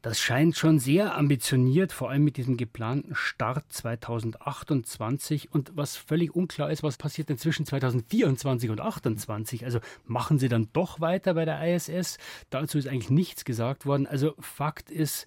Das 0.00 0.20
scheint 0.20 0.56
schon 0.56 0.78
sehr 0.78 1.16
ambitioniert, 1.16 1.90
vor 1.90 2.10
allem 2.10 2.22
mit 2.22 2.36
diesem 2.36 2.56
geplanten 2.56 3.16
Start 3.16 3.64
2028. 3.72 5.52
Und 5.52 5.72
was 5.74 5.96
völlig 5.96 6.36
unklar 6.36 6.70
ist, 6.70 6.84
was 6.84 6.96
passiert 6.96 7.30
denn 7.30 7.38
zwischen 7.38 7.66
2024 7.66 8.70
und 8.70 8.76
2028? 8.76 9.64
Also 9.64 9.80
machen 10.04 10.38
Sie 10.38 10.48
dann 10.48 10.68
doch 10.72 11.00
weiter 11.00 11.34
bei 11.34 11.44
der 11.44 11.60
ISS? 11.74 12.18
Dazu 12.48 12.78
ist 12.78 12.86
eigentlich 12.86 13.10
nichts 13.10 13.44
gesagt 13.44 13.86
worden. 13.86 14.06
Also 14.06 14.34
Fakt 14.38 14.88
ist, 14.88 15.26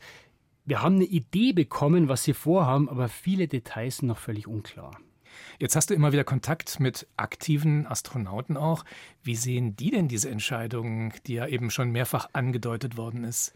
wir 0.63 0.81
haben 0.81 0.95
eine 0.95 1.05
Idee 1.05 1.51
bekommen, 1.51 2.07
was 2.07 2.23
Sie 2.23 2.33
vorhaben, 2.33 2.87
aber 2.87 3.09
viele 3.09 3.49
Details 3.49 3.97
sind 3.97 4.07
noch 4.07 4.19
völlig 4.19 4.47
unklar. 4.47 4.97
Jetzt 5.59 5.75
hast 5.75 5.89
du 5.89 5.93
immer 5.93 6.13
wieder 6.13 6.23
Kontakt 6.23 6.79
mit 6.79 7.07
aktiven 7.17 7.87
Astronauten 7.87 8.55
auch. 8.55 8.85
Wie 9.21 9.35
sehen 9.35 9.75
die 9.75 9.91
denn 9.91 10.07
diese 10.07 10.29
Entscheidung, 10.29 11.13
die 11.27 11.33
ja 11.33 11.47
eben 11.47 11.71
schon 11.71 11.91
mehrfach 11.91 12.29
angedeutet 12.31 12.95
worden 12.95 13.25
ist? 13.25 13.53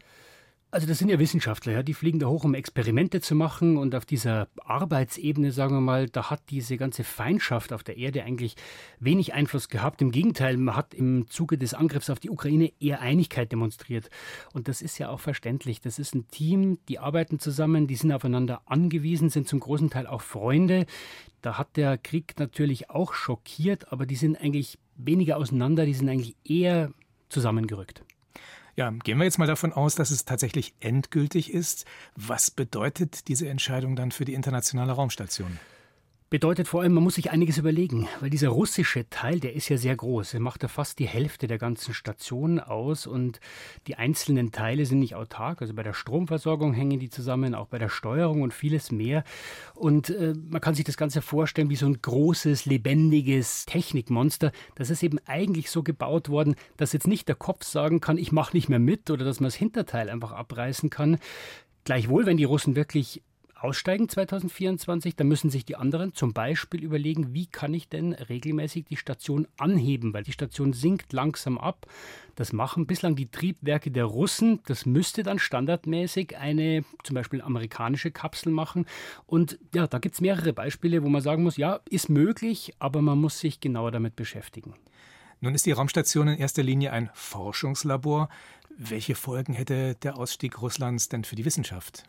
Also 0.72 0.88
das 0.88 0.98
sind 0.98 1.08
ja 1.08 1.18
Wissenschaftler, 1.20 1.72
ja, 1.72 1.82
die 1.84 1.94
fliegen 1.94 2.18
da 2.18 2.26
hoch, 2.26 2.42
um 2.42 2.52
Experimente 2.52 3.20
zu 3.20 3.36
machen 3.36 3.76
und 3.76 3.94
auf 3.94 4.04
dieser 4.04 4.48
Arbeitsebene, 4.64 5.52
sagen 5.52 5.76
wir 5.76 5.80
mal, 5.80 6.08
da 6.08 6.28
hat 6.28 6.42
diese 6.50 6.76
ganze 6.76 7.04
Feindschaft 7.04 7.72
auf 7.72 7.84
der 7.84 7.96
Erde 7.96 8.24
eigentlich 8.24 8.56
wenig 8.98 9.32
Einfluss 9.32 9.68
gehabt. 9.68 10.02
Im 10.02 10.10
Gegenteil, 10.10 10.56
man 10.56 10.74
hat 10.74 10.92
im 10.92 11.28
Zuge 11.30 11.56
des 11.56 11.72
Angriffs 11.72 12.10
auf 12.10 12.18
die 12.18 12.30
Ukraine 12.30 12.72
eher 12.80 13.00
Einigkeit 13.00 13.52
demonstriert. 13.52 14.10
Und 14.52 14.66
das 14.66 14.82
ist 14.82 14.98
ja 14.98 15.08
auch 15.08 15.20
verständlich. 15.20 15.80
Das 15.80 16.00
ist 16.00 16.16
ein 16.16 16.26
Team, 16.28 16.78
die 16.88 16.98
arbeiten 16.98 17.38
zusammen, 17.38 17.86
die 17.86 17.96
sind 17.96 18.10
aufeinander 18.10 18.60
angewiesen, 18.66 19.30
sind 19.30 19.46
zum 19.46 19.60
großen 19.60 19.88
Teil 19.88 20.08
auch 20.08 20.20
Freunde. 20.20 20.86
Da 21.42 21.58
hat 21.58 21.76
der 21.76 21.96
Krieg 21.96 22.34
natürlich 22.38 22.90
auch 22.90 23.14
schockiert, 23.14 23.92
aber 23.92 24.04
die 24.04 24.16
sind 24.16 24.36
eigentlich 24.36 24.78
weniger 24.96 25.36
auseinander, 25.36 25.86
die 25.86 25.94
sind 25.94 26.08
eigentlich 26.08 26.34
eher 26.44 26.90
zusammengerückt. 27.28 28.02
Ja, 28.76 28.90
gehen 28.90 29.16
wir 29.16 29.24
jetzt 29.24 29.38
mal 29.38 29.46
davon 29.46 29.72
aus, 29.72 29.94
dass 29.94 30.10
es 30.10 30.26
tatsächlich 30.26 30.74
endgültig 30.80 31.52
ist. 31.52 31.86
Was 32.14 32.50
bedeutet 32.50 33.26
diese 33.28 33.48
Entscheidung 33.48 33.96
dann 33.96 34.12
für 34.12 34.26
die 34.26 34.34
internationale 34.34 34.92
Raumstation? 34.92 35.58
Bedeutet 36.28 36.66
vor 36.66 36.82
allem, 36.82 36.92
man 36.92 37.04
muss 37.04 37.14
sich 37.14 37.30
einiges 37.30 37.56
überlegen, 37.56 38.08
weil 38.18 38.30
dieser 38.30 38.48
russische 38.48 39.08
Teil, 39.10 39.38
der 39.38 39.54
ist 39.54 39.68
ja 39.68 39.76
sehr 39.76 39.94
groß. 39.94 40.34
Er 40.34 40.40
macht 40.40 40.64
ja 40.64 40.68
fast 40.68 40.98
die 40.98 41.06
Hälfte 41.06 41.46
der 41.46 41.56
ganzen 41.56 41.94
Station 41.94 42.58
aus 42.58 43.06
und 43.06 43.38
die 43.86 43.94
einzelnen 43.94 44.50
Teile 44.50 44.86
sind 44.86 44.98
nicht 44.98 45.14
autark. 45.14 45.62
Also 45.62 45.72
bei 45.72 45.84
der 45.84 45.92
Stromversorgung 45.92 46.72
hängen 46.72 46.98
die 46.98 47.10
zusammen, 47.10 47.54
auch 47.54 47.68
bei 47.68 47.78
der 47.78 47.88
Steuerung 47.88 48.42
und 48.42 48.52
vieles 48.52 48.90
mehr. 48.90 49.22
Und 49.76 50.10
äh, 50.10 50.34
man 50.50 50.60
kann 50.60 50.74
sich 50.74 50.84
das 50.84 50.96
Ganze 50.96 51.22
vorstellen 51.22 51.70
wie 51.70 51.76
so 51.76 51.86
ein 51.86 52.02
großes, 52.02 52.66
lebendiges 52.66 53.64
Technikmonster. 53.64 54.50
Das 54.74 54.90
ist 54.90 55.04
eben 55.04 55.20
eigentlich 55.26 55.70
so 55.70 55.84
gebaut 55.84 56.28
worden, 56.28 56.56
dass 56.76 56.92
jetzt 56.92 57.06
nicht 57.06 57.28
der 57.28 57.36
Kopf 57.36 57.62
sagen 57.62 58.00
kann, 58.00 58.18
ich 58.18 58.32
mache 58.32 58.56
nicht 58.56 58.68
mehr 58.68 58.80
mit 58.80 59.12
oder 59.12 59.24
dass 59.24 59.38
man 59.38 59.46
das 59.46 59.54
Hinterteil 59.54 60.10
einfach 60.10 60.32
abreißen 60.32 60.90
kann. 60.90 61.18
Gleichwohl, 61.84 62.26
wenn 62.26 62.36
die 62.36 62.42
Russen 62.42 62.74
wirklich 62.74 63.22
aussteigen 63.66 64.08
2024, 64.08 65.16
dann 65.16 65.26
müssen 65.26 65.50
sich 65.50 65.64
die 65.64 65.74
anderen 65.74 66.14
zum 66.14 66.32
Beispiel 66.32 66.84
überlegen, 66.84 67.34
wie 67.34 67.46
kann 67.46 67.74
ich 67.74 67.88
denn 67.88 68.12
regelmäßig 68.12 68.84
die 68.84 68.96
Station 68.96 69.48
anheben, 69.56 70.14
weil 70.14 70.22
die 70.22 70.32
Station 70.32 70.72
sinkt 70.72 71.12
langsam 71.12 71.58
ab. 71.58 71.86
Das 72.36 72.52
machen 72.52 72.86
bislang 72.86 73.16
die 73.16 73.28
Triebwerke 73.28 73.90
der 73.90 74.04
Russen. 74.04 74.60
Das 74.66 74.86
müsste 74.86 75.24
dann 75.24 75.40
standardmäßig 75.40 76.36
eine 76.36 76.84
zum 77.02 77.14
Beispiel 77.14 77.42
amerikanische 77.42 78.12
Kapsel 78.12 78.52
machen. 78.52 78.86
Und 79.26 79.58
ja, 79.74 79.88
da 79.88 79.98
gibt 79.98 80.14
es 80.14 80.20
mehrere 80.20 80.52
Beispiele, 80.52 81.02
wo 81.02 81.08
man 81.08 81.22
sagen 81.22 81.42
muss, 81.42 81.56
ja, 81.56 81.80
ist 81.90 82.08
möglich, 82.08 82.72
aber 82.78 83.02
man 83.02 83.18
muss 83.18 83.40
sich 83.40 83.58
genauer 83.58 83.90
damit 83.90 84.14
beschäftigen. 84.14 84.74
Nun 85.40 85.54
ist 85.54 85.66
die 85.66 85.72
Raumstation 85.72 86.28
in 86.28 86.38
erster 86.38 86.62
Linie 86.62 86.92
ein 86.92 87.10
Forschungslabor. 87.14 88.28
Welche 88.78 89.16
Folgen 89.16 89.54
hätte 89.54 89.96
der 89.96 90.16
Ausstieg 90.16 90.62
Russlands 90.62 91.08
denn 91.08 91.24
für 91.24 91.34
die 91.34 91.44
Wissenschaft? 91.44 92.04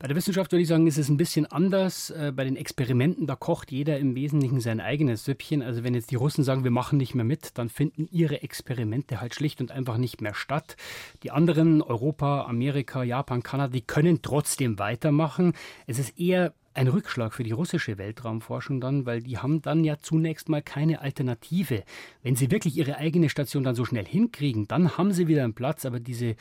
Bei 0.00 0.06
der 0.06 0.16
Wissenschaft 0.16 0.52
würde 0.52 0.62
ich 0.62 0.68
sagen, 0.68 0.86
ist 0.86 0.96
es 0.96 1.08
ein 1.08 1.16
bisschen 1.16 1.46
anders. 1.46 2.10
Äh, 2.10 2.32
bei 2.32 2.44
den 2.44 2.54
Experimenten, 2.54 3.26
da 3.26 3.34
kocht 3.34 3.72
jeder 3.72 3.98
im 3.98 4.14
Wesentlichen 4.14 4.60
sein 4.60 4.80
eigenes 4.80 5.24
Süppchen. 5.24 5.60
Also 5.60 5.82
wenn 5.82 5.94
jetzt 5.94 6.12
die 6.12 6.14
Russen 6.14 6.44
sagen, 6.44 6.62
wir 6.62 6.70
machen 6.70 6.98
nicht 6.98 7.16
mehr 7.16 7.24
mit, 7.24 7.58
dann 7.58 7.68
finden 7.68 8.06
ihre 8.12 8.42
Experimente 8.42 9.20
halt 9.20 9.34
schlicht 9.34 9.60
und 9.60 9.72
einfach 9.72 9.96
nicht 9.96 10.20
mehr 10.20 10.34
statt. 10.34 10.76
Die 11.24 11.32
anderen, 11.32 11.82
Europa, 11.82 12.42
Amerika, 12.42 13.02
Japan, 13.02 13.42
Kanada, 13.42 13.72
die 13.72 13.80
können 13.80 14.22
trotzdem 14.22 14.78
weitermachen. 14.78 15.54
Es 15.88 15.98
ist 15.98 16.16
eher 16.16 16.54
ein 16.78 16.88
Rückschlag 16.88 17.34
für 17.34 17.42
die 17.42 17.52
russische 17.52 17.98
Weltraumforschung 17.98 18.80
dann, 18.80 19.04
weil 19.04 19.22
die 19.22 19.38
haben 19.38 19.60
dann 19.60 19.84
ja 19.84 19.98
zunächst 19.98 20.48
mal 20.48 20.62
keine 20.62 21.00
Alternative. 21.00 21.82
Wenn 22.22 22.36
sie 22.36 22.50
wirklich 22.50 22.76
ihre 22.76 22.96
eigene 22.96 23.28
Station 23.28 23.64
dann 23.64 23.74
so 23.74 23.84
schnell 23.84 24.06
hinkriegen, 24.06 24.68
dann 24.68 24.96
haben 24.96 25.12
sie 25.12 25.26
wieder 25.26 25.44
einen 25.44 25.54
Platz, 25.54 25.84
aber 25.84 26.00
diese 26.00 26.36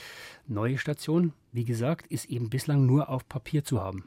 neue 0.47 0.77
Station, 0.77 1.33
wie 1.51 1.65
gesagt, 1.65 2.07
ist 2.07 2.25
eben 2.25 2.49
bislang 2.49 2.85
nur 2.85 3.09
auf 3.09 3.27
Papier 3.27 3.63
zu 3.63 3.81
haben. 3.81 4.03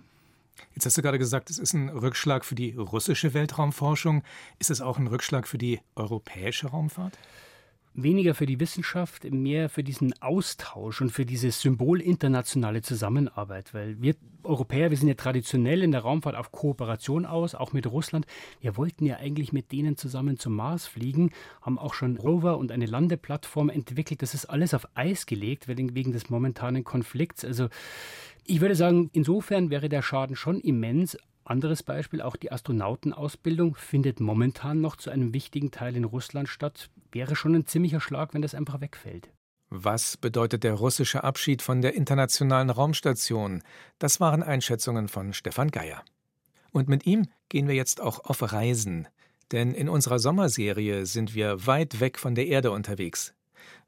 Jetzt 0.75 0.87
hast 0.87 0.97
du 0.97 1.03
gerade 1.03 1.19
gesagt, 1.19 1.51
es 1.51 1.59
ist 1.59 1.73
ein 1.73 1.89
Rückschlag 1.89 2.45
für 2.45 2.55
die 2.55 2.75
russische 2.75 3.35
Weltraumforschung. 3.35 4.23
Ist 4.59 4.71
es 4.71 4.81
auch 4.81 4.99
ein 4.99 5.09
Rückschlag 5.09 5.49
für 5.49 5.59
die 5.59 5.81
europäische 5.97 6.69
Raumfahrt? 6.69 7.19
Weniger 7.95 8.35
für 8.35 8.47
die 8.47 8.61
Wissenschaft, 8.61 9.25
mehr 9.31 9.69
für 9.69 9.83
diesen 9.83 10.15
Austausch 10.23 11.01
und 11.01 11.11
für 11.11 11.27
diese 11.27 11.51
Symbol 11.51 12.01
internationale 12.01 12.83
Zusammenarbeit. 12.83 13.75
Weil 13.75 14.01
wir 14.01 14.15
Europäer, 14.43 14.91
wir 14.91 14.97
sind 14.97 15.09
ja 15.09 15.15
traditionell 15.15 15.83
in 15.83 15.93
der 15.93 16.01
Raumfahrt 16.01 16.37
auf 16.37 16.53
Kooperation 16.53 17.27
aus, 17.27 17.55
auch 17.55 17.73
mit 17.73 17.87
Russland. 17.87 18.27
Wir 18.61 18.77
wollten 18.77 19.05
ja 19.05 19.17
eigentlich 19.17 19.53
mit 19.53 19.73
denen 19.73 19.97
zusammen 19.97 20.39
zum 20.39 20.55
Mars 20.55 20.87
fliegen, 20.87 21.31
haben 21.61 21.79
auch 21.79 21.95
schon 21.95 22.17
Rover 22.17 22.59
und 22.59 22.73
eine 22.73 22.87
Landeplattform 22.87 23.69
entwickelt. 23.69 24.23
Das 24.23 24.35
ist 24.35 24.47
alles 24.47 24.73
auf 24.73 24.87
Eis 24.95 25.27
gelegt 25.27 25.69
wegen 25.69 26.13
des 26.13 26.31
momentanen 26.31 26.85
Konflikts. 26.85 27.45
Also 27.45 27.69
ich 28.45 28.61
würde 28.61 28.75
sagen, 28.75 29.11
insofern 29.13 29.71
wäre 29.71 29.89
der 29.89 30.03
Schaden 30.03 30.37
schon 30.37 30.61
immens, 30.61 31.17
anderes 31.45 31.83
Beispiel, 31.83 32.23
auch 32.23 32.37
die 32.37 32.53
Astronautenausbildung 32.53 33.75
findet 33.75 34.21
momentan 34.21 34.81
noch 34.81 34.97
zu 34.97 35.11
einem 35.11 35.35
wichtigen 35.35 35.71
Teil 35.71 35.97
in 35.97 36.05
Russland 36.05 36.49
statt. 36.49 36.91
Wäre 37.13 37.37
schon 37.37 37.55
ein 37.55 37.67
ziemlicher 37.67 38.01
Schlag, 38.01 38.35
wenn 38.35 38.43
das 38.43 38.55
einfach 38.55 38.81
wegfällt. 38.81 39.31
Was 39.69 40.17
bedeutet 40.17 40.65
der 40.65 40.75
russische 40.75 41.23
Abschied 41.23 41.63
von 41.63 41.81
der 41.81 41.95
internationalen 41.95 42.71
Raumstation? 42.71 43.63
Das 43.99 44.19
waren 44.19 44.43
Einschätzungen 44.43 45.07
von 45.07 45.33
Stefan 45.33 45.71
Geier. 45.71 46.05
Und 46.73 46.89
mit 46.89 47.07
ihm 47.07 47.29
gehen 47.49 47.69
wir 47.69 47.75
jetzt 47.75 48.01
auch 48.01 48.25
auf 48.25 48.53
Reisen. 48.53 49.07
Denn 49.53 49.75
in 49.75 49.89
unserer 49.89 50.19
Sommerserie 50.19 51.07
sind 51.07 51.35
wir 51.35 51.67
weit 51.67 52.01
weg 52.01 52.19
von 52.19 52.35
der 52.35 52.47
Erde 52.47 52.71
unterwegs. 52.71 53.35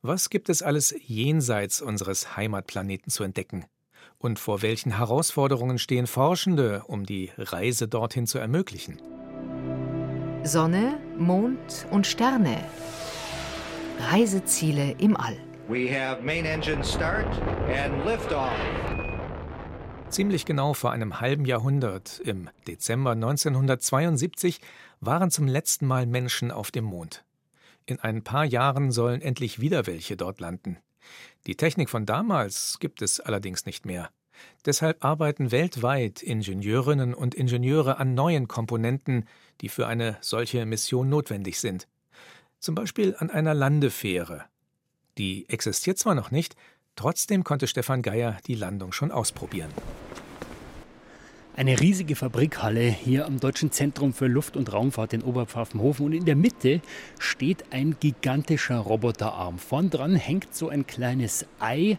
Was 0.03 0.31
gibt 0.31 0.49
es 0.49 0.63
alles 0.63 0.95
jenseits 1.01 1.81
unseres 1.81 2.37
Heimatplaneten 2.37 3.11
zu 3.11 3.23
entdecken? 3.23 3.65
Und 4.19 4.39
vor 4.39 4.63
welchen 4.63 4.97
Herausforderungen 4.97 5.79
stehen 5.79 6.07
Forschende, 6.07 6.83
um 6.87 7.05
die 7.05 7.31
Reise 7.37 7.89
dorthin 7.89 8.27
zu 8.27 8.39
ermöglichen? 8.39 9.01
Sonne, 10.45 10.99
Mond 11.19 11.87
und 11.91 12.07
Sterne. 12.07 12.65
Reiseziele 14.11 14.93
im 14.99 15.17
All. 15.17 15.37
We 15.69 15.89
have 15.89 16.23
main 16.23 16.45
engine 16.45 16.85
start 16.85 17.27
and 17.69 18.05
liftoff. 18.05 18.51
Ziemlich 20.09 20.45
genau 20.45 20.75
vor 20.75 20.91
einem 20.91 21.21
halben 21.21 21.47
Jahrhundert, 21.47 22.21
im 22.21 22.51
Dezember 22.67 23.13
1972, 23.13 24.61
waren 25.01 25.31
zum 25.31 25.47
letzten 25.47 25.87
Mal 25.87 26.07
Menschen 26.07 26.51
auf 26.51 26.71
dem 26.71 26.85
Mond. 26.85 27.25
In 27.87 27.99
ein 27.99 28.23
paar 28.23 28.45
Jahren 28.45 28.93
sollen 28.93 29.23
endlich 29.23 29.61
wieder 29.61 29.87
welche 29.87 30.17
dort 30.17 30.41
landen. 30.41 30.77
Die 31.47 31.57
Technik 31.57 31.91
von 31.91 32.07
damals 32.07 32.79
gibt 32.79 33.03
es 33.03 33.21
allerdings 33.21 33.67
nicht 33.67 33.87
mehr. 33.87 34.11
Deshalb 34.65 35.05
arbeiten 35.05 35.51
weltweit 35.51 36.23
Ingenieurinnen 36.23 37.15
und 37.15 37.35
Ingenieure 37.35 37.99
an 37.99 38.15
neuen 38.15 38.49
Komponenten, 38.49 39.29
die 39.61 39.69
für 39.69 39.87
eine 39.87 40.19
solche 40.21 40.65
Mission 40.67 41.09
notwendig 41.09 41.61
sind. 41.61 41.89
Zum 42.59 42.75
Beispiel 42.75 43.17
an 43.19 43.31
einer 43.31 43.55
Landefähre. 43.55 44.45
Die 45.19 45.49
existiert 45.49 45.99
zwar 45.99 46.15
noch 46.15 46.31
nicht, 46.31 46.57
trotzdem 46.97 47.45
konnte 47.45 47.67
Stefan 47.67 48.03
Geier 48.03 48.39
die 48.47 48.55
Landung 48.55 48.93
schon 48.93 49.11
ausprobieren. 49.11 49.71
Eine 51.55 51.79
riesige 51.79 52.17
Fabrikhalle 52.17 52.81
hier 52.81 53.27
am 53.27 53.39
Deutschen 53.39 53.71
Zentrum 53.71 54.15
für 54.15 54.27
Luft- 54.27 54.57
und 54.57 54.73
Raumfahrt 54.73 55.13
in 55.13 55.21
Oberpfaffenhofen 55.23 56.07
und 56.07 56.13
in 56.15 56.25
der 56.25 56.35
Mitte 56.35 56.81
steht 57.19 57.67
ein 57.71 57.97
gigantischer 58.01 58.79
Roboterarm. 58.79 59.59
Vorn 59.59 59.91
dran 59.91 60.17
hängt 60.17 60.55
so 60.55 60.71
ein 60.71 60.87
kleines 60.87 61.45
Ei, 61.61 61.99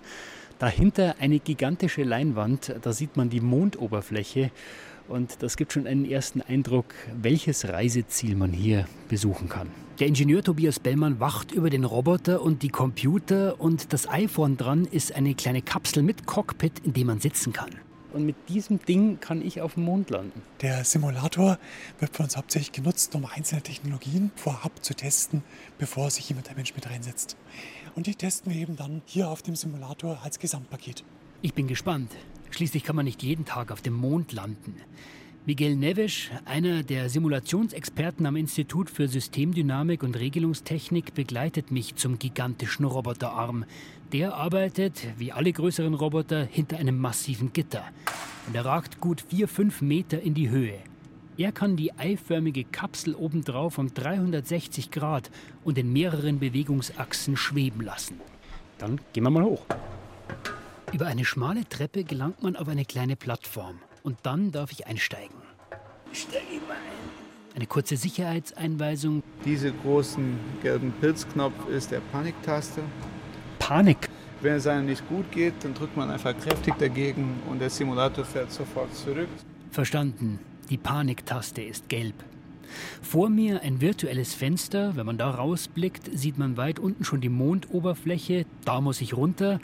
dahinter 0.57 1.17
eine 1.19 1.37
gigantische 1.37 2.01
Leinwand, 2.01 2.73
da 2.81 2.93
sieht 2.93 3.15
man 3.15 3.29
die 3.29 3.41
Mondoberfläche 3.41 4.49
und 5.07 5.43
das 5.43 5.55
gibt 5.55 5.73
schon 5.73 5.85
einen 5.85 6.09
ersten 6.09 6.41
Eindruck, 6.41 6.85
welches 7.21 7.69
Reiseziel 7.69 8.35
man 8.35 8.53
hier 8.53 8.87
besuchen 9.07 9.49
kann. 9.49 9.67
Der 9.99 10.07
Ingenieur 10.07 10.41
Tobias 10.41 10.79
Bellmann 10.79 11.19
wacht 11.19 11.51
über 11.51 11.69
den 11.69 11.83
Roboter 11.83 12.41
und 12.41 12.63
die 12.63 12.69
Computer 12.69 13.61
und 13.61 13.93
das 13.93 14.09
iPhone 14.09 14.57
dran 14.57 14.85
ist 14.85 15.13
eine 15.13 15.35
kleine 15.35 15.61
Kapsel 15.61 16.01
mit 16.01 16.25
Cockpit, 16.25 16.79
in 16.83 16.93
dem 16.93 17.05
man 17.05 17.19
sitzen 17.19 17.53
kann. 17.53 17.69
Und 18.13 18.25
mit 18.25 18.35
diesem 18.47 18.79
Ding 18.79 19.19
kann 19.19 19.41
ich 19.41 19.61
auf 19.61 19.73
dem 19.73 19.83
Mond 19.83 20.11
landen. 20.11 20.41
Der 20.61 20.83
Simulator 20.83 21.57
wird 21.99 22.15
von 22.15 22.25
uns 22.25 22.37
hauptsächlich 22.37 22.71
genutzt, 22.71 23.15
um 23.15 23.25
einzelne 23.25 23.61
Technologien 23.61 24.31
vorab 24.35 24.83
zu 24.83 24.93
testen, 24.93 25.43
bevor 25.79 26.11
sich 26.11 26.29
jemand 26.29 26.47
der 26.47 26.55
Mensch 26.55 26.75
mit 26.75 26.87
reinsetzt. 26.87 27.35
Und 27.95 28.05
die 28.05 28.15
testen 28.15 28.53
wir 28.53 28.61
eben 28.61 28.75
dann 28.75 29.01
hier 29.05 29.29
auf 29.29 29.41
dem 29.41 29.55
Simulator 29.55 30.19
als 30.23 30.39
Gesamtpaket. 30.39 31.03
Ich 31.41 31.53
bin 31.53 31.67
gespannt. 31.67 32.11
Schließlich 32.51 32.83
kann 32.83 32.95
man 32.95 33.05
nicht 33.05 33.23
jeden 33.23 33.45
Tag 33.45 33.71
auf 33.71 33.81
dem 33.81 33.93
Mond 33.93 34.31
landen. 34.31 34.75
Miguel 35.45 35.75
Neves, 35.75 36.29
einer 36.45 36.83
der 36.83 37.09
Simulationsexperten 37.09 38.25
am 38.25 38.37
Institut 38.37 38.89
für 38.89 39.09
Systemdynamik 39.09 40.01
und 40.01 40.17
Regelungstechnik, 40.17 41.13
begleitet 41.15 41.69
mich 41.69 41.95
zum 41.95 42.17
gigantischen 42.17 42.85
Roboterarm. 42.85 43.65
Der 44.13 44.35
arbeitet, 44.35 45.05
wie 45.17 45.33
alle 45.33 45.51
größeren 45.51 45.95
Roboter, 45.95 46.45
hinter 46.45 46.77
einem 46.77 46.97
massiven 46.97 47.51
Gitter. 47.51 47.83
Und 48.47 48.55
er 48.55 48.63
ragt 48.63 49.01
gut 49.01 49.25
vier, 49.27 49.49
fünf 49.49 49.81
Meter 49.81 50.21
in 50.21 50.33
die 50.33 50.49
Höhe. 50.49 50.79
Er 51.35 51.51
kann 51.51 51.75
die 51.75 51.91
eiförmige 51.91 52.63
Kapsel 52.63 53.13
obendrauf 53.13 53.77
um 53.77 53.93
360 53.93 54.91
Grad 54.91 55.29
und 55.65 55.77
in 55.77 55.91
mehreren 55.91 56.39
Bewegungsachsen 56.39 57.35
schweben 57.35 57.81
lassen. 57.81 58.21
Dann 58.77 59.01
gehen 59.11 59.23
wir 59.23 59.29
mal 59.29 59.43
hoch. 59.43 59.65
Über 60.93 61.07
eine 61.07 61.25
schmale 61.25 61.67
Treppe 61.67 62.05
gelangt 62.05 62.43
man 62.43 62.55
auf 62.55 62.69
eine 62.69 62.85
kleine 62.85 63.17
Plattform. 63.17 63.79
Und 64.03 64.17
dann 64.23 64.51
darf 64.51 64.71
ich 64.71 64.85
einsteigen. 64.85 65.35
Steige 66.11 66.61
mal 66.67 66.73
ein. 66.73 67.55
Eine 67.55 67.65
kurze 67.67 67.95
Sicherheitseinweisung. 67.95 69.23
Diese 69.45 69.71
großen 69.71 70.37
gelben 70.61 70.91
Pilzknopf 70.99 71.53
ist 71.69 71.91
der 71.91 72.01
Paniktaste. 72.11 72.81
Panik? 73.59 74.09
Wenn 74.41 74.55
es 74.55 74.67
einem 74.67 74.87
nicht 74.87 75.07
gut 75.07 75.31
geht, 75.31 75.53
dann 75.61 75.73
drückt 75.73 75.95
man 75.95 76.09
einfach 76.11 76.37
kräftig 76.37 76.75
dagegen 76.77 77.41
und 77.49 77.59
der 77.59 77.69
Simulator 77.69 78.25
fährt 78.25 78.51
sofort 78.51 78.93
zurück. 78.93 79.29
Verstanden. 79.71 80.39
Die 80.69 80.77
Paniktaste 80.77 81.61
ist 81.61 81.87
gelb. 81.87 82.15
Vor 83.01 83.29
mir 83.29 83.61
ein 83.61 83.79
virtuelles 83.79 84.33
Fenster. 84.33 84.95
Wenn 84.95 85.05
man 85.05 85.17
da 85.17 85.29
rausblickt, 85.29 86.09
sieht 86.13 86.37
man 86.37 86.57
weit 86.57 86.79
unten 86.79 87.05
schon 87.05 87.21
die 87.21 87.29
Mondoberfläche. 87.29 88.45
Da 88.65 88.81
muss 88.81 88.99
ich 88.99 89.15
runter. 89.15 89.59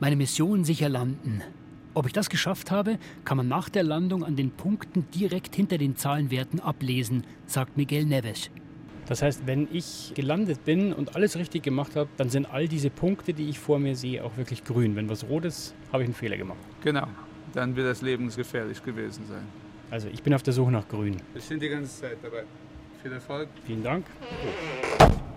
Meine 0.00 0.16
Mission 0.16 0.64
sicher 0.64 0.88
landen. 0.88 1.42
Ob 1.94 2.06
ich 2.06 2.14
das 2.14 2.30
geschafft 2.30 2.70
habe, 2.70 2.98
kann 3.24 3.36
man 3.36 3.48
nach 3.48 3.68
der 3.68 3.82
Landung 3.82 4.24
an 4.24 4.34
den 4.34 4.50
Punkten 4.50 5.06
direkt 5.14 5.54
hinter 5.54 5.76
den 5.76 5.94
Zahlenwerten 5.94 6.58
ablesen, 6.58 7.24
sagt 7.46 7.76
Miguel 7.76 8.06
Neves. 8.06 8.50
Das 9.06 9.20
heißt, 9.20 9.46
wenn 9.46 9.68
ich 9.70 10.12
gelandet 10.14 10.64
bin 10.64 10.94
und 10.94 11.16
alles 11.16 11.36
richtig 11.36 11.64
gemacht 11.64 11.96
habe, 11.96 12.08
dann 12.16 12.30
sind 12.30 12.46
all 12.46 12.66
diese 12.66 12.88
Punkte, 12.88 13.34
die 13.34 13.50
ich 13.50 13.58
vor 13.58 13.78
mir 13.78 13.94
sehe, 13.94 14.24
auch 14.24 14.38
wirklich 14.38 14.64
grün. 14.64 14.96
Wenn 14.96 15.10
was 15.10 15.24
rot 15.24 15.44
ist, 15.44 15.74
habe 15.92 16.02
ich 16.02 16.06
einen 16.06 16.14
Fehler 16.14 16.38
gemacht. 16.38 16.58
Genau, 16.82 17.06
dann 17.52 17.76
wird 17.76 17.86
das 17.86 18.00
lebensgefährlich 18.00 18.82
gewesen 18.82 19.26
sein. 19.28 19.42
Also 19.90 20.08
ich 20.08 20.22
bin 20.22 20.32
auf 20.32 20.42
der 20.42 20.54
Suche 20.54 20.70
nach 20.70 20.88
grün. 20.88 21.16
Wir 21.34 21.42
sind 21.42 21.60
die 21.60 21.68
ganze 21.68 22.00
Zeit 22.00 22.16
dabei. 22.22 22.44
Viel 23.02 23.12
Erfolg. 23.12 23.48
Vielen 23.66 23.82
Dank. 23.82 24.06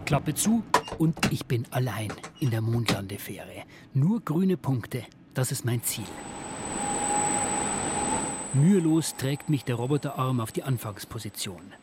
Klappe 0.05 0.33
zu 0.33 0.63
und 0.99 1.17
ich 1.33 1.45
bin 1.45 1.65
allein 1.71 2.13
in 2.39 2.51
der 2.51 2.61
Mondlandefähre. 2.61 3.63
Nur 3.93 4.21
grüne 4.21 4.55
Punkte, 4.55 5.03
das 5.33 5.51
ist 5.51 5.65
mein 5.65 5.83
Ziel. 5.83 6.05
Mühelos 8.55 9.17
trägt 9.17 9.49
mich 9.49 9.65
der 9.65 9.75
Roboterarm 9.75 10.39
auf 10.39 10.53
die 10.53 10.63
Anfangsposition. 10.63 11.73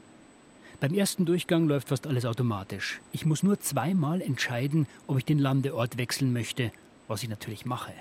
Beim 0.80 0.94
ersten 0.94 1.26
Durchgang 1.26 1.68
läuft 1.68 1.88
fast 1.88 2.06
alles 2.06 2.24
automatisch. 2.24 3.02
Ich 3.12 3.26
muss 3.26 3.42
nur 3.42 3.60
zweimal 3.60 4.22
entscheiden, 4.22 4.86
ob 5.06 5.18
ich 5.18 5.26
den 5.26 5.38
Landeort 5.38 5.98
wechseln 5.98 6.32
möchte, 6.32 6.72
was 7.08 7.22
ich 7.22 7.28
natürlich 7.28 7.66
mache. 7.66 7.92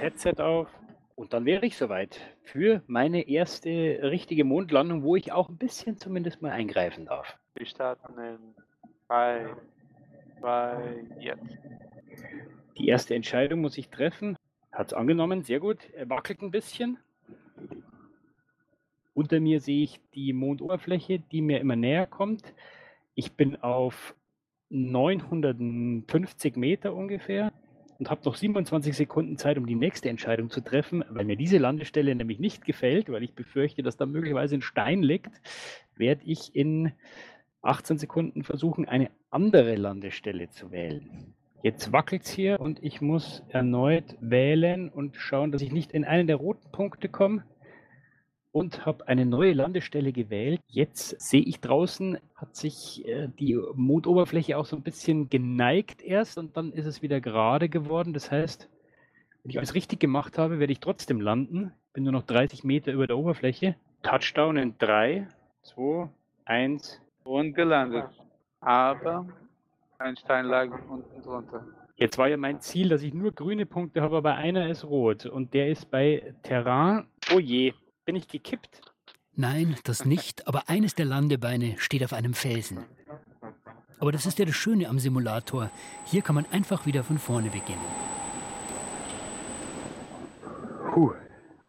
Headset 0.00 0.36
auf 0.38 0.68
und 1.16 1.34
dann 1.34 1.44
wäre 1.44 1.66
ich 1.66 1.76
soweit 1.76 2.18
für 2.44 2.80
meine 2.86 3.28
erste 3.28 3.68
richtige 3.68 4.44
Mondlandung, 4.44 5.02
wo 5.02 5.14
ich 5.14 5.32
auch 5.32 5.50
ein 5.50 5.58
bisschen 5.58 5.98
zumindest 5.98 6.40
mal 6.40 6.52
eingreifen 6.52 7.04
darf. 7.04 7.36
Wir 7.56 7.66
starten 7.66 8.18
in 8.18 8.38
3, 9.08 9.54
2, 10.40 11.04
jetzt. 11.20 11.58
Die 12.78 12.88
erste 12.88 13.14
Entscheidung 13.14 13.60
muss 13.60 13.76
ich 13.76 13.90
treffen. 13.90 14.38
Hat 14.72 14.88
es 14.88 14.92
angenommen, 14.94 15.42
sehr 15.42 15.60
gut. 15.60 15.90
Er 15.94 16.08
wackelt 16.08 16.40
ein 16.40 16.50
bisschen. 16.50 16.96
Unter 19.14 19.40
mir 19.40 19.60
sehe 19.60 19.82
ich 19.82 20.00
die 20.14 20.32
Mondoberfläche, 20.32 21.18
die 21.18 21.40
mir 21.40 21.60
immer 21.60 21.76
näher 21.76 22.06
kommt. 22.06 22.42
Ich 23.14 23.32
bin 23.32 23.56
auf 23.56 24.14
950 24.68 26.56
Meter 26.56 26.94
ungefähr 26.94 27.52
und 27.98 28.10
habe 28.10 28.20
noch 28.24 28.34
27 28.34 28.94
Sekunden 28.94 29.38
Zeit, 29.38 29.56
um 29.56 29.66
die 29.66 29.74
nächste 29.74 30.10
Entscheidung 30.10 30.50
zu 30.50 30.60
treffen. 30.60 31.02
Weil 31.08 31.24
mir 31.24 31.36
diese 31.36 31.58
Landestelle 31.58 32.14
nämlich 32.14 32.38
nicht 32.38 32.64
gefällt, 32.64 33.10
weil 33.10 33.22
ich 33.22 33.34
befürchte, 33.34 33.82
dass 33.82 33.96
da 33.96 34.04
möglicherweise 34.06 34.56
ein 34.56 34.62
Stein 34.62 35.02
liegt, 35.02 35.40
werde 35.94 36.22
ich 36.26 36.54
in 36.54 36.92
18 37.62 37.98
Sekunden 37.98 38.44
versuchen, 38.44 38.86
eine 38.86 39.10
andere 39.30 39.76
Landestelle 39.76 40.50
zu 40.50 40.70
wählen. 40.70 41.34
Jetzt 41.66 41.92
wackelt 41.92 42.22
es 42.22 42.30
hier 42.30 42.60
und 42.60 42.80
ich 42.84 43.00
muss 43.00 43.42
erneut 43.48 44.16
wählen 44.20 44.88
und 44.88 45.16
schauen, 45.16 45.50
dass 45.50 45.62
ich 45.62 45.72
nicht 45.72 45.90
in 45.90 46.04
einen 46.04 46.28
der 46.28 46.36
roten 46.36 46.70
Punkte 46.70 47.08
komme 47.08 47.42
und 48.52 48.86
habe 48.86 49.08
eine 49.08 49.26
neue 49.26 49.52
Landestelle 49.52 50.12
gewählt. 50.12 50.60
Jetzt 50.68 51.20
sehe 51.20 51.42
ich 51.42 51.58
draußen, 51.58 52.18
hat 52.36 52.54
sich 52.54 53.04
äh, 53.08 53.30
die 53.40 53.58
Mondoberfläche 53.74 54.56
auch 54.56 54.64
so 54.64 54.76
ein 54.76 54.84
bisschen 54.84 55.28
geneigt 55.28 56.02
erst 56.02 56.38
und 56.38 56.56
dann 56.56 56.72
ist 56.72 56.86
es 56.86 57.02
wieder 57.02 57.20
gerade 57.20 57.68
geworden. 57.68 58.12
Das 58.12 58.30
heißt, 58.30 58.68
wenn 59.42 59.50
ich 59.50 59.58
alles 59.58 59.74
richtig 59.74 59.98
gemacht 59.98 60.38
habe, 60.38 60.60
werde 60.60 60.72
ich 60.72 60.78
trotzdem 60.78 61.20
landen. 61.20 61.72
Bin 61.92 62.04
nur 62.04 62.12
noch 62.12 62.22
30 62.22 62.62
Meter 62.62 62.92
über 62.92 63.08
der 63.08 63.18
Oberfläche. 63.18 63.74
Touchdown 64.04 64.56
in 64.56 64.78
3, 64.78 65.26
2, 65.62 66.08
1 66.44 67.02
und 67.24 67.54
gelandet. 67.54 68.06
Aber 68.60 69.26
ein 69.98 70.16
Stein 70.16 70.46
lag 70.46 70.70
unten 70.88 71.22
drunter. 71.22 71.64
Jetzt 71.96 72.18
war 72.18 72.28
ja 72.28 72.36
mein 72.36 72.60
Ziel, 72.60 72.90
dass 72.90 73.02
ich 73.02 73.14
nur 73.14 73.32
grüne 73.32 73.64
Punkte 73.64 74.02
habe, 74.02 74.16
aber 74.18 74.34
einer 74.34 74.68
ist 74.68 74.84
rot 74.84 75.24
und 75.26 75.54
der 75.54 75.68
ist 75.68 75.90
bei 75.90 76.34
Terrain. 76.42 77.06
Oh 77.34 77.38
je, 77.38 77.72
bin 78.04 78.16
ich 78.16 78.28
gekippt? 78.28 78.82
Nein, 79.34 79.76
das 79.84 80.04
nicht, 80.04 80.46
aber 80.46 80.68
eines 80.68 80.94
der 80.94 81.06
Landebeine 81.06 81.76
steht 81.78 82.04
auf 82.04 82.12
einem 82.12 82.34
Felsen. 82.34 82.84
Aber 83.98 84.12
das 84.12 84.26
ist 84.26 84.38
ja 84.38 84.44
das 84.44 84.54
Schöne 84.54 84.88
am 84.88 84.98
Simulator. 84.98 85.70
Hier 86.04 86.22
kann 86.22 86.34
man 86.34 86.46
einfach 86.52 86.84
wieder 86.84 87.02
von 87.02 87.18
vorne 87.18 87.48
beginnen. 87.48 87.80
Puh. 90.92 91.12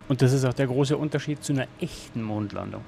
Und 0.10 0.22
das 0.22 0.34
ist 0.34 0.46
auch 0.46 0.54
der 0.54 0.68
große 0.68 0.96
Unterschied 0.96 1.44
zu 1.44 1.54
einer 1.54 1.68
echten 1.80 2.22
Mondlandung. 2.22 2.84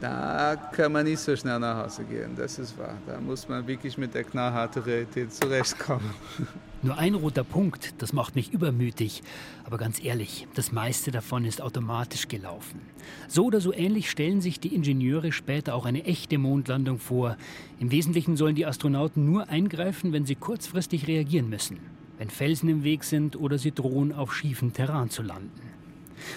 Da 0.00 0.56
kann 0.72 0.92
man 0.92 1.06
nicht 1.06 1.20
so 1.20 1.34
schnell 1.34 1.58
nach 1.58 1.84
Hause 1.84 2.04
gehen, 2.04 2.32
das 2.36 2.58
ist 2.58 2.76
wahr. 2.76 2.96
Da 3.06 3.18
muss 3.18 3.48
man 3.48 3.66
wirklich 3.66 3.96
mit 3.96 4.14
der 4.14 4.24
knallharten 4.24 4.82
Realität 4.82 5.32
zurechtkommen. 5.32 6.10
Nur 6.82 6.98
ein 6.98 7.14
roter 7.14 7.44
Punkt, 7.44 7.94
das 7.98 8.12
macht 8.12 8.36
mich 8.36 8.52
übermütig. 8.52 9.22
Aber 9.64 9.78
ganz 9.78 10.04
ehrlich, 10.04 10.46
das 10.54 10.70
meiste 10.70 11.10
davon 11.10 11.46
ist 11.46 11.62
automatisch 11.62 12.28
gelaufen. 12.28 12.80
So 13.26 13.46
oder 13.46 13.60
so 13.60 13.72
ähnlich 13.72 14.10
stellen 14.10 14.42
sich 14.42 14.60
die 14.60 14.74
Ingenieure 14.74 15.32
später 15.32 15.74
auch 15.74 15.86
eine 15.86 16.04
echte 16.04 16.36
Mondlandung 16.36 16.98
vor. 16.98 17.38
Im 17.80 17.90
Wesentlichen 17.90 18.36
sollen 18.36 18.54
die 18.54 18.66
Astronauten 18.66 19.24
nur 19.24 19.48
eingreifen, 19.48 20.12
wenn 20.12 20.26
sie 20.26 20.36
kurzfristig 20.36 21.08
reagieren 21.08 21.48
müssen. 21.48 21.78
Wenn 22.18 22.30
Felsen 22.30 22.68
im 22.68 22.84
Weg 22.84 23.02
sind 23.04 23.36
oder 23.36 23.58
sie 23.58 23.72
drohen, 23.72 24.12
auf 24.12 24.34
schiefen 24.34 24.72
Terrain 24.74 25.08
zu 25.08 25.22
landen. 25.22 25.75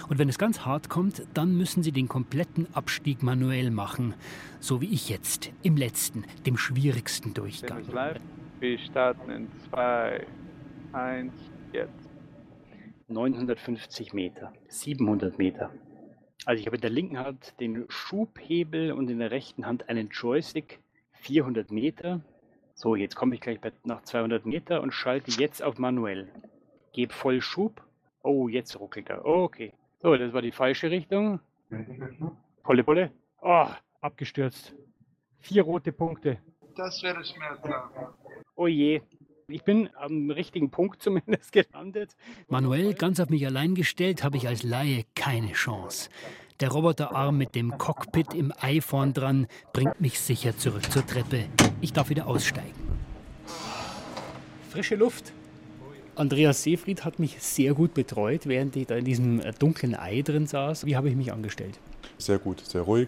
Und 0.08 0.20
wenn 0.20 0.30
es 0.30 0.38
ganz 0.38 0.66
hart 0.66 0.90
kommt, 0.90 1.24
dann 1.34 1.58
müssen 1.58 1.84
sie 1.84 1.92
den 1.92 2.08
kompletten 2.08 2.68
Abstieg 2.74 3.24
manuell 3.24 3.72
machen. 3.72 4.14
So 4.60 4.82
wie 4.82 4.92
ich 4.94 5.10
jetzt, 5.10 5.52
im 5.64 5.78
letzten, 5.78 6.26
dem 6.46 6.58
schwierigsten 6.58 7.34
Durchgang. 7.34 7.84
Wir 8.60 8.78
starten 8.80 9.32
in 9.32 9.48
2, 9.70 10.26
1, 10.94 11.34
jetzt. 11.72 12.10
950 13.08 14.14
Meter, 14.14 14.54
700 14.68 15.38
Meter. 15.38 15.72
Also 16.46 16.60
ich 16.60 16.68
habe 16.68 16.78
in 16.78 16.82
der 16.82 16.90
linken 16.90 17.20
Hand 17.20 17.54
den 17.60 17.86
Schubhebel 17.90 18.92
und 18.92 19.10
in 19.10 19.20
der 19.20 19.32
rechten 19.32 19.66
Hand 19.66 19.90
einen 19.90 20.10
Joystick, 20.10 20.80
400 21.14 21.72
Meter. 21.72 22.22
So, 22.76 22.96
jetzt 22.96 23.16
komme 23.16 23.36
ich 23.36 23.42
gleich 23.42 23.60
bei, 23.60 23.72
nach 23.84 24.04
200 24.04 24.46
Meter 24.46 24.82
und 24.82 24.94
schalte 24.94 25.32
jetzt 25.32 25.62
auf 25.64 25.80
manuell. 25.80 26.32
Gebe 26.94 27.14
voll 27.14 27.42
Schub. 27.42 27.84
Oh, 28.24 28.48
jetzt 28.48 28.80
ruckelt 28.80 29.10
er. 29.10 29.26
okay. 29.26 29.74
So, 30.02 30.16
das 30.16 30.34
war 30.34 30.42
die 30.42 30.52
falsche 30.52 30.90
Richtung. 30.90 31.40
Volle 32.64 32.84
Pulle. 32.84 33.12
Oh, 33.42 33.68
abgestürzt. 34.02 34.74
Vier 35.40 35.64
rote 35.64 35.92
Punkte. 35.92 36.40
Das 36.76 37.02
wäre 37.04 37.24
schmerzhaft. 37.24 37.94
Oh 38.56 38.68
je. 38.68 39.02
Ich 39.48 39.64
bin 39.64 39.90
am 39.96 40.30
richtigen 40.32 40.70
Punkt 40.70 41.02
zumindest 41.02 41.52
gelandet. 41.52 42.16
Manuell 42.48 42.94
ganz 42.94 43.20
auf 43.20 43.30
mich 43.30 43.46
allein 43.46 43.76
gestellt, 43.76 44.24
habe 44.24 44.38
ich 44.38 44.48
als 44.48 44.64
Laie 44.64 45.04
keine 45.16 45.54
Chance. 45.54 46.10
Der 46.60 46.70
Roboterarm 46.70 47.38
mit 47.38 47.56
dem 47.56 47.78
Cockpit 47.78 48.34
im 48.34 48.54
Ei 48.60 48.82
vorn 48.82 49.14
dran 49.14 49.48
bringt 49.74 50.02
mich 50.02 50.20
sicher 50.20 50.58
zurück 50.58 50.92
zur 50.92 51.06
Treppe. 51.06 51.46
Ich 51.82 51.94
darf 51.94 52.10
wieder 52.10 52.28
aussteigen. 52.28 52.74
Frische 54.70 54.96
Luft. 54.96 55.34
Andreas 56.20 56.64
Seefried 56.64 57.06
hat 57.06 57.18
mich 57.18 57.42
sehr 57.42 57.74
gut 57.74 57.94
betreut, 57.94 58.46
während 58.46 58.76
ich 58.76 58.88
da 58.88 58.96
in 58.96 59.06
diesem 59.06 59.40
äh, 59.40 59.54
dunklen 59.58 59.96
Ei 59.96 60.22
drin 60.22 60.48
saß. 60.48 60.86
Wie 60.86 60.98
habe 60.98 61.10
ich 61.10 61.16
mich 61.16 61.32
angestellt? 61.32 61.80
Sehr 62.18 62.40
gut, 62.40 62.60
sehr 62.60 62.82
ruhig. 62.82 63.08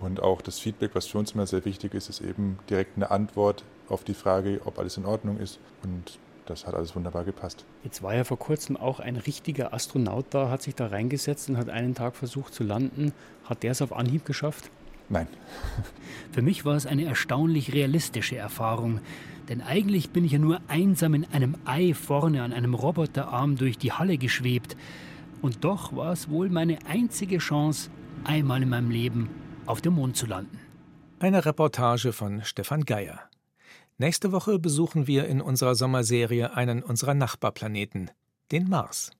Und 0.00 0.20
auch 0.20 0.42
das 0.42 0.58
Feedback, 0.58 0.90
was 0.94 1.06
für 1.06 1.18
uns 1.18 1.32
immer 1.32 1.46
sehr 1.46 1.64
wichtig 1.64 1.94
ist, 1.94 2.08
ist 2.08 2.20
eben 2.20 2.58
direkt 2.68 2.96
eine 2.96 3.12
Antwort 3.12 3.62
auf 3.88 4.02
die 4.02 4.14
Frage, 4.14 4.60
ob 4.64 4.80
alles 4.80 4.96
in 4.96 5.06
Ordnung 5.06 5.38
ist. 5.38 5.60
Und 5.84 6.18
das 6.46 6.66
hat 6.66 6.74
alles 6.74 6.96
wunderbar 6.96 7.24
gepasst. 7.24 7.64
Jetzt 7.84 8.02
war 8.02 8.14
ja 8.14 8.24
vor 8.24 8.38
kurzem 8.38 8.76
auch 8.76 8.98
ein 8.98 9.16
richtiger 9.16 9.72
Astronaut 9.72 10.26
da, 10.30 10.50
hat 10.50 10.62
sich 10.62 10.74
da 10.74 10.88
reingesetzt 10.88 11.48
und 11.48 11.56
hat 11.56 11.68
einen 11.68 11.94
Tag 11.94 12.16
versucht 12.16 12.52
zu 12.52 12.64
landen. 12.64 13.12
Hat 13.44 13.62
der 13.62 13.70
es 13.70 13.80
auf 13.80 13.92
Anhieb 13.92 14.24
geschafft? 14.24 14.70
Nein. 15.08 15.28
Für 16.32 16.42
mich 16.42 16.64
war 16.64 16.74
es 16.74 16.86
eine 16.86 17.04
erstaunlich 17.04 17.72
realistische 17.72 18.36
Erfahrung. 18.36 19.00
Denn 19.48 19.60
eigentlich 19.60 20.10
bin 20.10 20.24
ich 20.24 20.32
ja 20.32 20.38
nur 20.38 20.60
einsam 20.68 21.14
in 21.14 21.26
einem 21.26 21.56
Ei 21.64 21.94
vorne 21.94 22.42
an 22.42 22.52
einem 22.52 22.74
Roboterarm 22.74 23.56
durch 23.56 23.76
die 23.76 23.92
Halle 23.92 24.16
geschwebt. 24.16 24.76
Und 25.42 25.64
doch 25.64 25.94
war 25.94 26.12
es 26.12 26.30
wohl 26.30 26.48
meine 26.48 26.78
einzige 26.86 27.38
Chance, 27.38 27.90
einmal 28.24 28.62
in 28.62 28.70
meinem 28.70 28.90
Leben 28.90 29.28
auf 29.66 29.82
dem 29.82 29.94
Mond 29.94 30.16
zu 30.16 30.26
landen. 30.26 30.58
Eine 31.18 31.44
Reportage 31.44 32.12
von 32.12 32.42
Stefan 32.42 32.84
Geier. 32.84 33.20
Nächste 33.98 34.32
Woche 34.32 34.58
besuchen 34.58 35.06
wir 35.06 35.26
in 35.26 35.40
unserer 35.40 35.74
Sommerserie 35.74 36.56
einen 36.56 36.82
unserer 36.82 37.14
Nachbarplaneten, 37.14 38.10
den 38.50 38.68
Mars. 38.68 39.12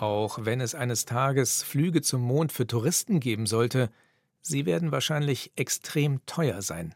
Auch 0.00 0.38
wenn 0.46 0.62
es 0.62 0.74
eines 0.74 1.04
Tages 1.04 1.62
Flüge 1.62 2.00
zum 2.00 2.22
Mond 2.22 2.52
für 2.52 2.66
Touristen 2.66 3.20
geben 3.20 3.44
sollte, 3.44 3.90
sie 4.40 4.64
werden 4.64 4.92
wahrscheinlich 4.92 5.52
extrem 5.56 6.24
teuer 6.24 6.62
sein. 6.62 6.94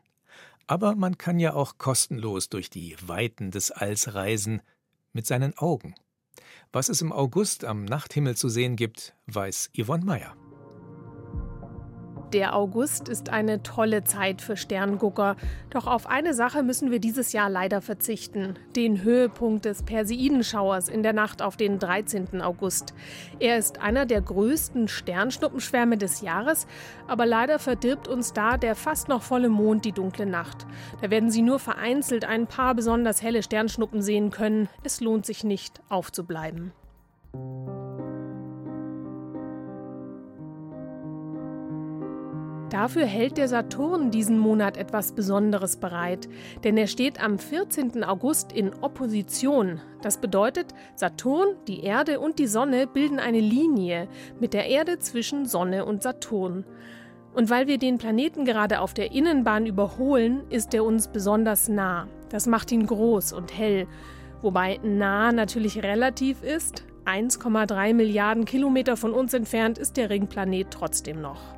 Aber 0.66 0.94
man 0.94 1.18
kann 1.18 1.38
ja 1.38 1.52
auch 1.52 1.76
kostenlos 1.76 2.48
durch 2.48 2.70
die 2.70 2.96
Weiten 3.06 3.50
des 3.50 3.70
Alls 3.70 4.14
reisen 4.14 4.62
mit 5.12 5.26
seinen 5.26 5.52
Augen. 5.58 5.94
Was 6.72 6.88
es 6.88 7.02
im 7.02 7.12
August 7.12 7.66
am 7.66 7.84
Nachthimmel 7.84 8.38
zu 8.38 8.48
sehen 8.48 8.74
gibt, 8.74 9.14
weiß 9.26 9.72
Yvonne 9.78 10.06
Meyer. 10.06 10.34
Der 12.34 12.56
August 12.56 13.08
ist 13.08 13.28
eine 13.28 13.62
tolle 13.62 14.02
Zeit 14.02 14.42
für 14.42 14.56
Sterngucker. 14.56 15.36
Doch 15.70 15.86
auf 15.86 16.08
eine 16.08 16.34
Sache 16.34 16.64
müssen 16.64 16.90
wir 16.90 16.98
dieses 16.98 17.32
Jahr 17.32 17.48
leider 17.48 17.80
verzichten. 17.80 18.54
Den 18.74 19.04
Höhepunkt 19.04 19.66
des 19.66 19.84
Perseidenschauers 19.84 20.88
in 20.88 21.04
der 21.04 21.12
Nacht 21.12 21.42
auf 21.42 21.56
den 21.56 21.78
13. 21.78 22.42
August. 22.42 22.92
Er 23.38 23.56
ist 23.56 23.80
einer 23.80 24.04
der 24.04 24.20
größten 24.20 24.88
Sternschnuppenschwärme 24.88 25.96
des 25.96 26.22
Jahres, 26.22 26.66
aber 27.06 27.24
leider 27.24 27.60
verdirbt 27.60 28.08
uns 28.08 28.32
da 28.32 28.56
der 28.56 28.74
fast 28.74 29.06
noch 29.08 29.22
volle 29.22 29.48
Mond 29.48 29.84
die 29.84 29.92
dunkle 29.92 30.26
Nacht. 30.26 30.66
Da 31.02 31.10
werden 31.10 31.30
Sie 31.30 31.42
nur 31.42 31.60
vereinzelt 31.60 32.24
ein 32.24 32.48
paar 32.48 32.74
besonders 32.74 33.22
helle 33.22 33.44
Sternschnuppen 33.44 34.02
sehen 34.02 34.32
können. 34.32 34.68
Es 34.82 35.00
lohnt 35.00 35.24
sich 35.24 35.44
nicht, 35.44 35.80
aufzubleiben. 35.88 36.72
Dafür 42.74 43.06
hält 43.06 43.38
der 43.38 43.46
Saturn 43.46 44.10
diesen 44.10 44.36
Monat 44.36 44.76
etwas 44.76 45.12
Besonderes 45.12 45.76
bereit, 45.76 46.28
denn 46.64 46.76
er 46.76 46.88
steht 46.88 47.22
am 47.22 47.38
14. 47.38 48.02
August 48.02 48.50
in 48.50 48.74
Opposition. 48.74 49.80
Das 50.02 50.20
bedeutet, 50.20 50.74
Saturn, 50.96 51.54
die 51.68 51.84
Erde 51.84 52.18
und 52.18 52.40
die 52.40 52.48
Sonne 52.48 52.88
bilden 52.88 53.20
eine 53.20 53.38
Linie 53.38 54.08
mit 54.40 54.54
der 54.54 54.66
Erde 54.66 54.98
zwischen 54.98 55.46
Sonne 55.46 55.84
und 55.84 56.02
Saturn. 56.02 56.64
Und 57.32 57.48
weil 57.48 57.68
wir 57.68 57.78
den 57.78 57.98
Planeten 57.98 58.44
gerade 58.44 58.80
auf 58.80 58.92
der 58.92 59.12
Innenbahn 59.12 59.66
überholen, 59.66 60.42
ist 60.50 60.74
er 60.74 60.84
uns 60.84 61.06
besonders 61.06 61.68
nah. 61.68 62.08
Das 62.28 62.48
macht 62.48 62.72
ihn 62.72 62.88
groß 62.88 63.34
und 63.34 63.56
hell. 63.56 63.86
Wobei 64.42 64.80
nah 64.82 65.30
natürlich 65.30 65.84
relativ 65.84 66.42
ist. 66.42 66.82
1,3 67.04 67.94
Milliarden 67.94 68.44
Kilometer 68.44 68.96
von 68.96 69.12
uns 69.12 69.32
entfernt 69.32 69.78
ist 69.78 69.96
der 69.96 70.10
Ringplanet 70.10 70.72
trotzdem 70.72 71.20
noch. 71.20 71.54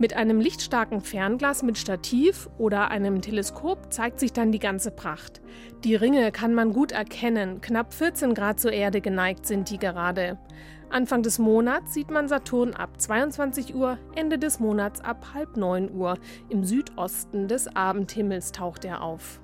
Mit 0.00 0.14
einem 0.14 0.38
lichtstarken 0.38 1.00
Fernglas 1.00 1.64
mit 1.64 1.76
Stativ 1.76 2.48
oder 2.56 2.92
einem 2.92 3.20
Teleskop 3.20 3.92
zeigt 3.92 4.20
sich 4.20 4.32
dann 4.32 4.52
die 4.52 4.60
ganze 4.60 4.92
Pracht. 4.92 5.40
Die 5.82 5.96
Ringe 5.96 6.30
kann 6.30 6.54
man 6.54 6.72
gut 6.72 6.92
erkennen, 6.92 7.60
knapp 7.60 7.92
14 7.92 8.32
Grad 8.32 8.60
zur 8.60 8.72
Erde 8.72 9.00
geneigt 9.00 9.44
sind 9.44 9.70
die 9.70 9.78
gerade. 9.78 10.38
Anfang 10.88 11.22
des 11.22 11.40
Monats 11.40 11.94
sieht 11.94 12.12
man 12.12 12.28
Saturn 12.28 12.74
ab 12.74 13.00
22 13.00 13.74
Uhr, 13.74 13.98
Ende 14.14 14.38
des 14.38 14.60
Monats 14.60 15.00
ab 15.00 15.34
halb 15.34 15.56
9 15.56 15.92
Uhr. 15.92 16.16
Im 16.48 16.64
Südosten 16.64 17.48
des 17.48 17.74
Abendhimmels 17.74 18.52
taucht 18.52 18.84
er 18.84 19.02
auf. 19.02 19.40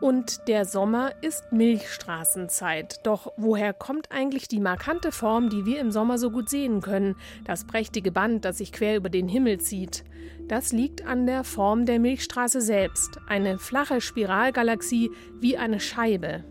Und 0.00 0.46
der 0.46 0.66
Sommer 0.66 1.12
ist 1.22 1.52
Milchstraßenzeit. 1.52 3.00
Doch 3.06 3.32
woher 3.36 3.72
kommt 3.72 4.12
eigentlich 4.12 4.46
die 4.46 4.60
markante 4.60 5.10
Form, 5.10 5.48
die 5.48 5.64
wir 5.64 5.80
im 5.80 5.90
Sommer 5.90 6.18
so 6.18 6.30
gut 6.30 6.50
sehen 6.50 6.82
können? 6.82 7.16
Das 7.44 7.64
prächtige 7.64 8.12
Band, 8.12 8.44
das 8.44 8.58
sich 8.58 8.72
quer 8.72 8.96
über 8.96 9.08
den 9.08 9.26
Himmel 9.26 9.58
zieht. 9.58 10.04
Das 10.48 10.72
liegt 10.72 11.06
an 11.06 11.26
der 11.26 11.44
Form 11.44 11.86
der 11.86 11.98
Milchstraße 11.98 12.60
selbst. 12.60 13.18
Eine 13.26 13.58
flache 13.58 14.02
Spiralgalaxie 14.02 15.10
wie 15.40 15.56
eine 15.56 15.80
Scheibe. 15.80 16.44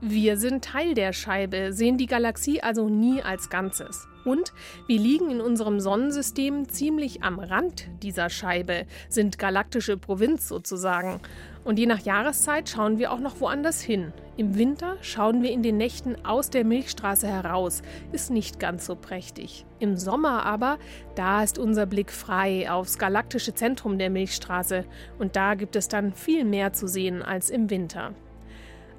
Wir 0.00 0.38
sind 0.38 0.64
Teil 0.64 0.94
der 0.94 1.12
Scheibe, 1.12 1.74
sehen 1.74 1.98
die 1.98 2.06
Galaxie 2.06 2.62
also 2.62 2.88
nie 2.88 3.22
als 3.22 3.50
Ganzes. 3.50 4.08
Und 4.24 4.54
wir 4.86 4.98
liegen 4.98 5.30
in 5.30 5.42
unserem 5.42 5.78
Sonnensystem 5.78 6.68
ziemlich 6.68 7.22
am 7.22 7.38
Rand 7.38 7.88
dieser 8.02 8.30
Scheibe, 8.30 8.86
sind 9.10 9.38
galaktische 9.38 9.98
Provinz 9.98 10.48
sozusagen. 10.48 11.20
Und 11.64 11.78
je 11.78 11.86
nach 11.86 12.00
Jahreszeit 12.00 12.68
schauen 12.68 12.98
wir 12.98 13.12
auch 13.12 13.20
noch 13.20 13.40
woanders 13.40 13.80
hin. 13.82 14.12
Im 14.36 14.56
Winter 14.56 14.96
schauen 15.02 15.42
wir 15.42 15.50
in 15.50 15.62
den 15.62 15.76
Nächten 15.76 16.16
aus 16.24 16.48
der 16.48 16.64
Milchstraße 16.64 17.28
heraus, 17.28 17.82
ist 18.12 18.30
nicht 18.30 18.58
ganz 18.58 18.86
so 18.86 18.96
prächtig. 18.96 19.66
Im 19.78 19.96
Sommer 19.96 20.46
aber, 20.46 20.78
da 21.14 21.42
ist 21.42 21.58
unser 21.58 21.84
Blick 21.84 22.10
frei 22.10 22.70
aufs 22.70 22.96
galaktische 22.96 23.52
Zentrum 23.52 23.98
der 23.98 24.08
Milchstraße 24.08 24.86
und 25.18 25.36
da 25.36 25.54
gibt 25.54 25.76
es 25.76 25.88
dann 25.88 26.14
viel 26.14 26.46
mehr 26.46 26.72
zu 26.72 26.86
sehen 26.86 27.22
als 27.22 27.50
im 27.50 27.68
Winter. 27.68 28.14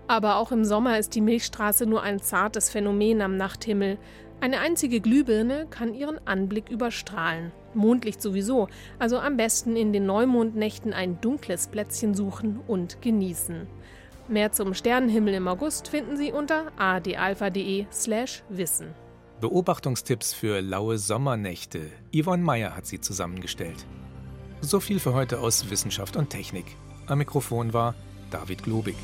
Aber 0.08 0.36
auch 0.36 0.52
im 0.52 0.64
Sommer 0.64 1.00
ist 1.00 1.16
die 1.16 1.22
Milchstraße 1.22 1.86
nur 1.88 2.04
ein 2.04 2.20
zartes 2.20 2.70
Phänomen 2.70 3.22
am 3.22 3.38
Nachthimmel. 3.38 3.98
Eine 4.42 4.60
einzige 4.60 5.00
Glühbirne 5.00 5.68
kann 5.70 5.94
ihren 5.94 6.20
Anblick 6.28 6.70
überstrahlen. 6.70 7.52
Mondlicht 7.76 8.22
sowieso, 8.22 8.68
also 9.00 9.20
am 9.20 9.38
besten 9.38 9.76
in 9.76 9.94
den 9.94 10.06
Neumondnächten 10.06 10.94
ein 10.94 11.20
dunkles 11.22 11.68
Plätzchen 11.68 12.14
suchen 12.14 12.60
und 12.68 13.02
genießen. 13.02 13.68
Mehr 14.28 14.52
zum 14.52 14.74
Sternenhimmel 14.74 15.34
im 15.34 15.48
August 15.48 15.90
finden 15.90 16.16
Sie 16.16 16.32
unter 16.32 16.72
adalpha.de/slash 16.78 18.44
wissen. 18.50 18.94
Beobachtungstipps 19.42 20.34
für 20.34 20.62
laue 20.62 20.98
Sommernächte. 20.98 21.90
Yvonne 22.16 22.44
Meyer 22.44 22.76
hat 22.76 22.86
sie 22.86 23.02
zusammengestellt. 23.02 23.86
So 24.62 24.80
viel 24.80 25.00
für 25.00 25.16
heute 25.16 25.40
aus 25.40 25.72
Wissenschaft 25.72 26.16
und 26.16 26.30
Technik. 26.30 26.78
Am 27.08 27.18
Mikrofon 27.18 27.74
war 27.74 27.96
David 28.30 28.64
Globig. 28.64 28.96